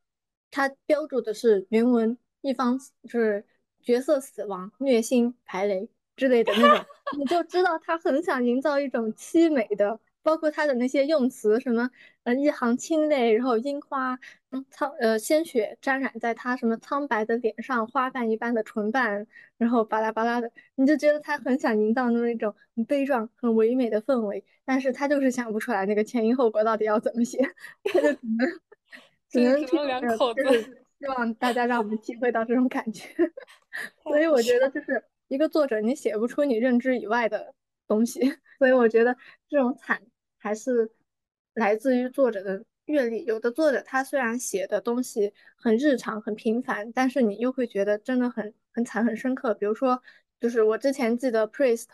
[0.51, 3.45] 他标注的是原文一方就是
[3.83, 6.87] 角色死亡、虐心、排雷之类的那种，
[7.19, 11.89] 你就知道他很想营造一种凄美的，包括他的那些用词，什么
[12.25, 14.19] 呃一行清泪，然后樱花，
[14.51, 19.27] 嗯苍呃鲜血沾染在他什么苍白的脸上，花瓣一般的唇瓣，
[19.57, 27.39] 然后巴拉巴拉的，你就觉得他很想营造那么一种很悲壮、很唯美的氛围，但是他就是想不出来那个前因后果到底要怎么写，
[27.85, 28.61] 他就只能。
[29.31, 30.43] 只能听两口子，
[30.99, 33.09] 希望大家让我们体会到这种感觉。
[34.05, 37.55] 所以我觉得，就是一个作者，你写不出你认知以外的
[37.87, 38.21] 东西。
[38.59, 39.15] 所以我觉得
[39.47, 40.01] 这种惨
[40.39, 40.91] 还是
[41.55, 43.25] 来自于作者的阅历。
[43.25, 49.53] 有的作者他虽然写的东西很日常、很平凡，但是你又会觉得真的很很惨、很深刻。
[49.55, 50.03] 比如说，
[50.41, 51.87] 就是我之前记得 Priest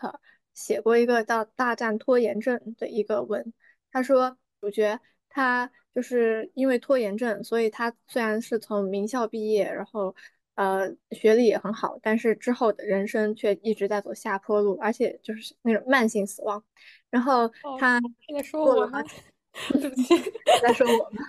[0.53, 3.53] 写过一个叫《大战拖延症》的一个文，
[3.91, 4.99] 他说主角
[5.29, 5.71] 他。
[5.95, 10.13] 就是因为拖延症，所以他虽然是从名校毕业，然后
[10.55, 16.63] 呃学历也很好，但是之后的人生却一直在走下坡路，而且就是那种慢性死亡。
[17.09, 17.47] 然后
[17.79, 18.01] 他
[18.33, 19.01] 在说我吗？
[19.69, 20.15] 对不起，
[20.61, 21.21] 在说我吗？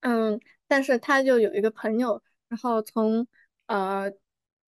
[0.00, 3.26] 嗯，但是他就有一个朋友，然后从
[3.66, 4.10] 呃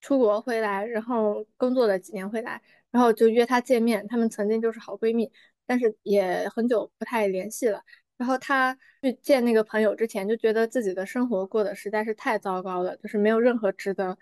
[0.01, 2.61] 出国回来，然后工作了几年回来，
[2.91, 4.07] 然后就约他见面。
[4.09, 5.33] 他们曾经就是好闺蜜，
[5.67, 7.83] 但是也很久不太联系了。
[8.23, 8.73] 然后他
[9.03, 14.17] 去见那个朋友之前，就觉得自己的生活过得实在是太糟糕了，就是没有任何值得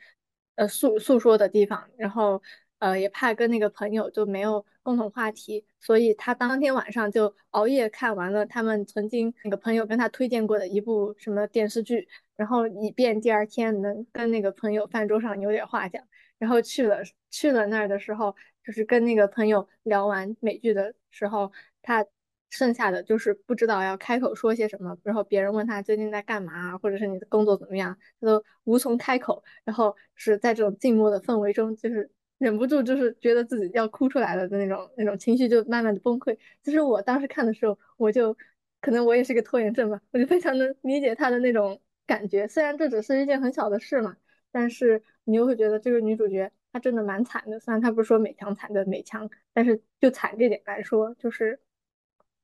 [0.54, 1.86] 呃诉诉说的地方。
[1.98, 2.42] 然后
[2.78, 16.02] 呃也怕跟那个朋友就没有共同话题，所以他当天晚上就熬夜看完了他们曾经那个朋友跟他推荐过的一部什么电视剧，然后以便第二天能跟那个朋友饭桌上有点话讲。
[16.38, 21.52] 然后去了去了那儿的时候，就是跟那个朋友聊完美剧的时候，
[21.82, 22.06] 他
[22.50, 36.36] 剩下的就是不知道要开口说些什么，然后别人问他最近在干嘛，或者是你的工作怎么样，他都无从开口，然后是在这种静默的氛围中，就是忍不住就是觉得自己要哭出来了的那种那种情绪就慢慢的崩溃。
[36.62, 38.36] 其实我当时看的时候，我就
[38.80, 44.16] 可能我也是个拖延症吧，我就非常能理解他的那种感觉，虽然这只是一件很小的事嘛。
[44.52, 51.60] 但是你又会觉得这个女主角她真的蛮惨的，虽然她不是说美强惨的美强，但是就惨这点来说，就是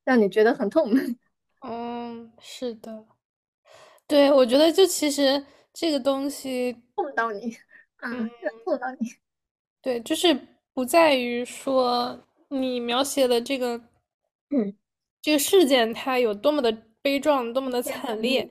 [0.07, 0.91] 让你觉得很痛。
[1.67, 3.05] 嗯，是的，
[4.07, 7.57] 对，我觉得就其实这个东西 碰到你，
[8.03, 8.31] 嗯，
[8.65, 9.09] 碰到你，
[9.83, 10.39] 对，就是
[10.73, 12.19] 不在于说
[12.49, 13.77] 你描写的这个，
[14.51, 14.75] 嗯，
[15.21, 18.49] 这个事件它有多么的悲壮，多么的惨烈。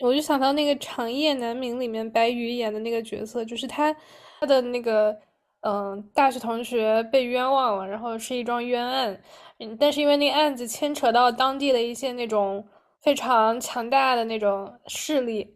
[0.00, 3.94] 我就想到那个《长夜难明》里面白宇演的那个角色，就是他
[4.38, 5.14] 他的那个
[5.60, 9.22] 嗯大学同学被冤枉了，然后是一桩冤案，
[9.60, 12.66] 嗯，但是因为那个案子牵扯到当地的一些那种
[13.02, 15.54] 非常强大的那种势力，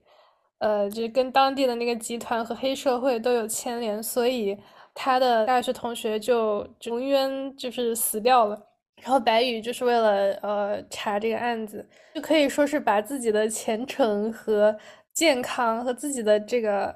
[0.59, 4.59] 呃，就是跟当地的那个集团和黑社会都有牵连，所以
[4.95, 8.61] 他的大学同学就蒙冤，就是死掉了。
[9.03, 14.75] 然后白宇就是为了呃查这个案子，就可以说是把自己的前程和
[15.13, 16.95] 健康和自己的这个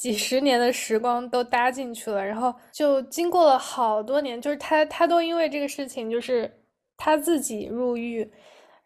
[0.00, 2.24] 几十年的时光都搭进去了。
[2.24, 6.50] 然后就经过了好多年，就是他他都因为这个事情，就是
[6.96, 8.26] 他自己入狱，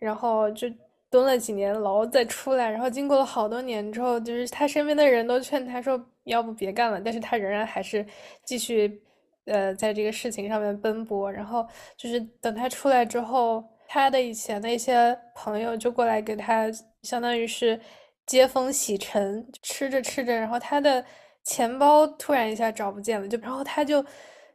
[0.00, 0.66] 然后就
[1.08, 2.68] 蹲了几年牢再出来。
[2.68, 8.04] 然后经过了好多年之后，就是他身边的人都劝他说，要不别干了，但是他仍然还是
[8.44, 9.00] 继续。
[9.46, 11.66] 呃，在这个事情上面奔波，然后
[11.98, 16.64] 就是等他出来之后，他的以前的一些朋友就过来给他，
[17.02, 17.78] 相当于是
[18.26, 19.46] 接风洗尘。
[19.62, 21.04] 吃着吃着，然后他的
[21.42, 24.04] 钱包突然一下找不见了，就然后他就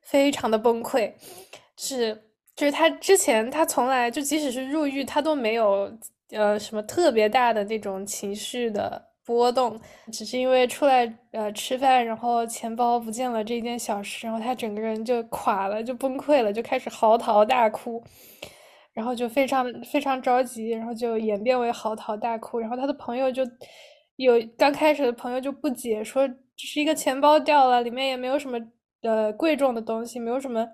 [0.02, 1.14] 非常的崩溃。
[1.78, 2.24] 是，
[2.56, 5.92] 就是他之前他从来就即使是入狱，他都没有
[6.32, 9.08] 呃什么特别大的那种情绪的。
[9.26, 9.80] 波动，
[10.12, 18.04] 只是因为出来呃吃饭，然后钱包不见了这件小事，然后他整个人就垮了，就崩溃了，就开始嚎啕大哭，
[19.00, 23.44] 然后就非常非常着急，然后就演变为嚎啕大哭，然后他的朋友就
[24.18, 28.60] 有刚开始的朋友就不解，说只是一个钱包掉了，里面也没有什么
[29.04, 30.68] 呃贵重的东西，没有什么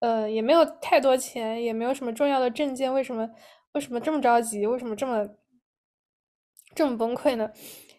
[0.00, 3.30] 呃也没有太多钱，也没有什么重要的证件，为什么
[3.74, 4.66] 为什么这么着急？
[4.66, 5.24] 为什么这么？
[6.74, 7.48] 这么崩溃呢？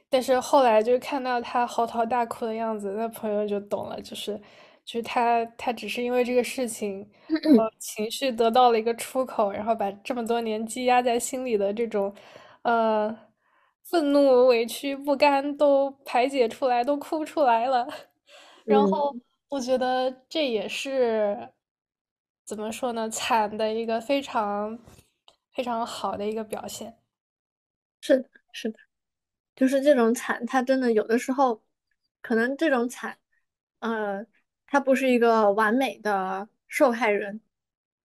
[0.09, 4.37] 但是后来就看到他嚎啕大哭的样子，那朋友就懂了，就是，
[4.85, 7.09] 就是他他只是因为这个事情，
[7.79, 12.13] 情绪得到了一个出口，然后把这么多年积压在心里的这种，
[12.63, 13.15] 呃，
[13.83, 17.87] 愤怒、委屈、不甘都排解出来，都哭出来了。
[18.65, 19.15] 然后
[19.49, 21.51] 我觉得这也是
[22.45, 23.09] 怎么说呢？
[23.09, 24.79] 惨的一个非常
[25.53, 26.97] 非常好的一个表现。
[28.03, 28.29] 是的。
[28.51, 28.79] 是的，
[29.55, 31.61] 就是这种惨，他真的有的时候，
[32.21, 33.17] 可能这种惨，
[33.79, 34.25] 呃，
[34.67, 37.39] 他不是一个完美的受害人。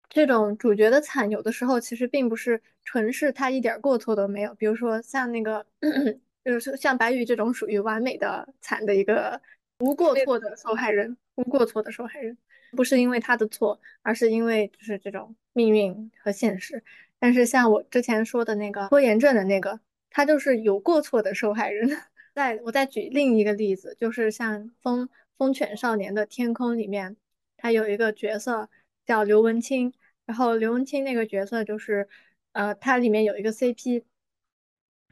[0.09, 4.53] 这种主角的惨，有的时候其实并不是纯是他一点过错都没有。
[4.55, 5.65] 比如说像那个，
[6.45, 9.41] 就是像白宇这种属于完美的惨的一个
[9.79, 12.37] 无过错的受害人，无过错的受害人，
[12.75, 16.83] 不是因为他的错，而是因为就是这种命运和现实。
[17.19, 19.79] 但是像我之前说的那个拖延症的那个。
[20.17, 21.89] 他就是有过错的受害人。
[22.33, 27.15] 再我再举另一个例子，就是像《风风犬少年的天空》里面，
[27.57, 28.69] 他有一个角色
[29.05, 29.93] 叫刘文清，
[30.25, 32.07] 然后刘文清那个角色就是，
[32.53, 34.03] 呃，他里面有一个 CP，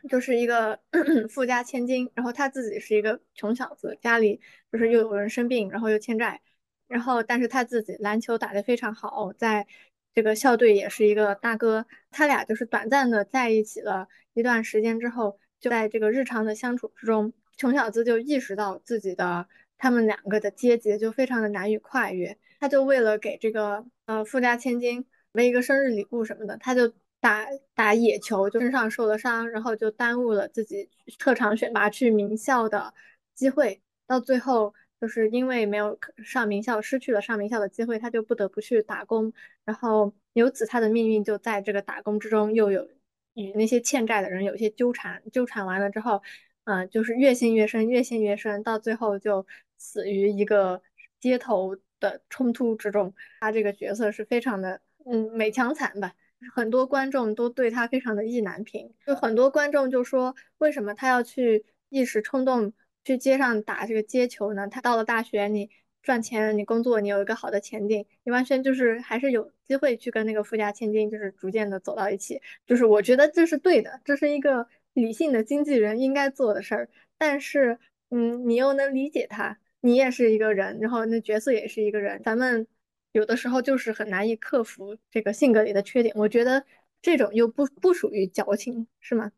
[0.10, 0.80] 就是一个
[1.30, 4.41] 富家千金，然后他自己是一个穷小子，家里
[4.72, 6.41] 就是又有人生病，然后又欠债，
[6.88, 9.68] 然后但是他自己篮球打得非常好，在。
[10.16, 19.48] 这个校队也是一个大哥，他俩就是短暂的在一起了一段时间之后，就在这个日常的相处之中，穷小子就意识到自己的
[19.78, 30.90] 他们两个的阶级就非常的难以跨越，他就为了给这个呃富家千金为一个生日礼物什么的，他就打打野球，就身上受了伤，然后就耽误了自己
[31.20, 32.94] 特长选拔去名校的
[33.36, 34.74] 机会，到最后。
[35.02, 39.34] 就是因为没有上名校，失去了上名校的机会，他就不得不去打工，
[39.66, 42.88] 然后由此他的命运就在这个打工之中，又有
[43.34, 46.22] 与那些欠债的人有些纠缠，纠缠完了之后，
[46.65, 49.45] 嗯，就是越陷越深，越陷越深，到最后就
[49.77, 50.81] 死于一个
[51.19, 53.14] 街头的冲突之中。
[53.40, 56.14] 他这个角色是非常的，嗯，美强惨吧，
[56.53, 62.73] 很多观众都对他非常的意难平，就很多观众就说，为什么他要去一时冲动？
[63.06, 64.65] 去街上打这个街球呢？
[64.69, 65.69] 他到了大学，你
[66.02, 72.41] 赚钱，你工作，你有一个好的前景，你完全就是还是有机会去跟那个富家千金，就是逐渐的走到一起。
[72.65, 76.90] 就是我觉得这是对的，这是一个理性的经纪人应该做的事儿。
[77.18, 77.80] 但是，
[78.10, 82.68] 嗯，你又能理解他，你也是一个人，然后那角色也是一个人，咱们
[83.11, 86.14] 有的时候就是很难以克服这个性格里的缺点。
[86.18, 86.64] 我觉得
[87.02, 89.32] 这种又不不属于矫情，是吗？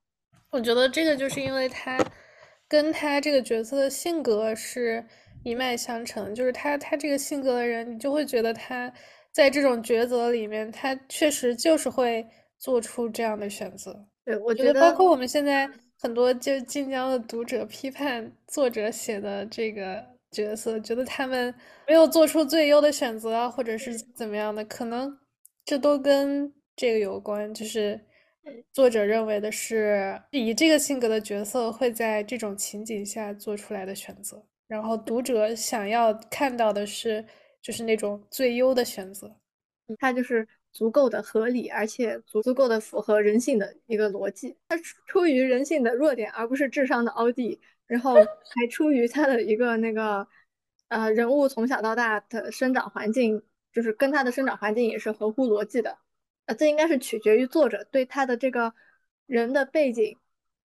[0.52, 2.00] 我觉得这个就是因为他
[2.68, 5.04] 跟他这个角色的性格是
[5.44, 8.92] 一脉相承，就是他他这个性格的人，你就会觉得他
[9.32, 12.26] 在这种抉择里面，他确实就是会
[12.58, 14.08] 做出这样的选择。
[14.26, 15.70] 对，我觉得包括我们现在
[16.00, 21.54] 很多就晋江的读者批判作者写的这个角色，觉得他们
[21.88, 25.18] 没有做出最优的选择啊，或者是怎么样的，可能
[25.64, 28.00] 这都跟这个有关，就是。
[28.72, 37.26] 作者认为的是，以这个性格的角色会在这种情景下做出来的选择，然后读者想要看到的是，
[37.60, 39.36] 就是那种最优的选择，
[39.98, 44.58] 他就是足够的合理，而且足足够的符合人性的一个逻辑。
[44.68, 44.76] 它
[45.08, 50.28] 出于人性的弱点，而不是智商的凹地，然后还出于他的一个那个，
[50.90, 53.42] 呃，人物从小到大的生长环境，
[53.72, 55.98] 就是跟他的生长环境也是合乎逻辑的。
[56.46, 58.74] 呃，这应该是取决于作者对他的这个
[59.28, 60.18] 人的背景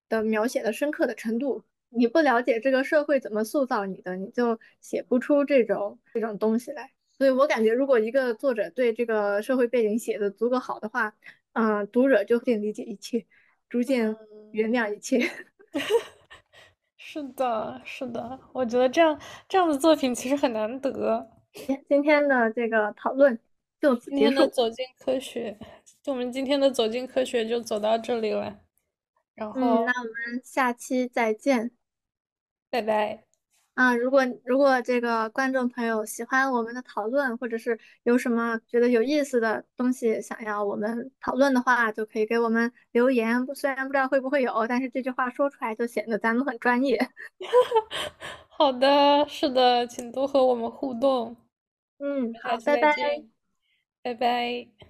[0.08, 1.62] 的描写的深刻的程度。
[1.88, 6.90] 你不了解这个社会怎么塑造你的，你就写不出这种这种东西来。
[7.20, 11.14] 所以我感觉，如果一个作者对这个社会背景写的足够好的话，
[11.52, 13.26] 嗯，读者就会理解一切，
[13.68, 14.16] 逐渐
[14.52, 15.30] 原谅一切。
[16.96, 21.30] 是的，是的，我觉得这样这样的作品其实很难得。
[21.86, 23.38] 今天的这个讨论。
[23.78, 25.58] 就今天的走进科学，
[26.02, 28.60] 就我们今天的走进科学就走到这里了。
[29.34, 31.70] 然后，那我们下期再见，
[32.68, 33.29] 拜拜。
[33.74, 43.46] 啊，如果如果这个观众朋友喜欢我们的讨论，或者是有什么觉得有意思的东西想要我们讨论的话，就可以给我们留言。
[43.46, 46.98] 不，虽然不知道会不会有，但是这句话说出来就显得咱们很专业。
[48.48, 51.36] 好的，是的，请多和我们互动。
[51.98, 52.94] 嗯，好，拜拜。
[54.02, 54.89] 拜拜。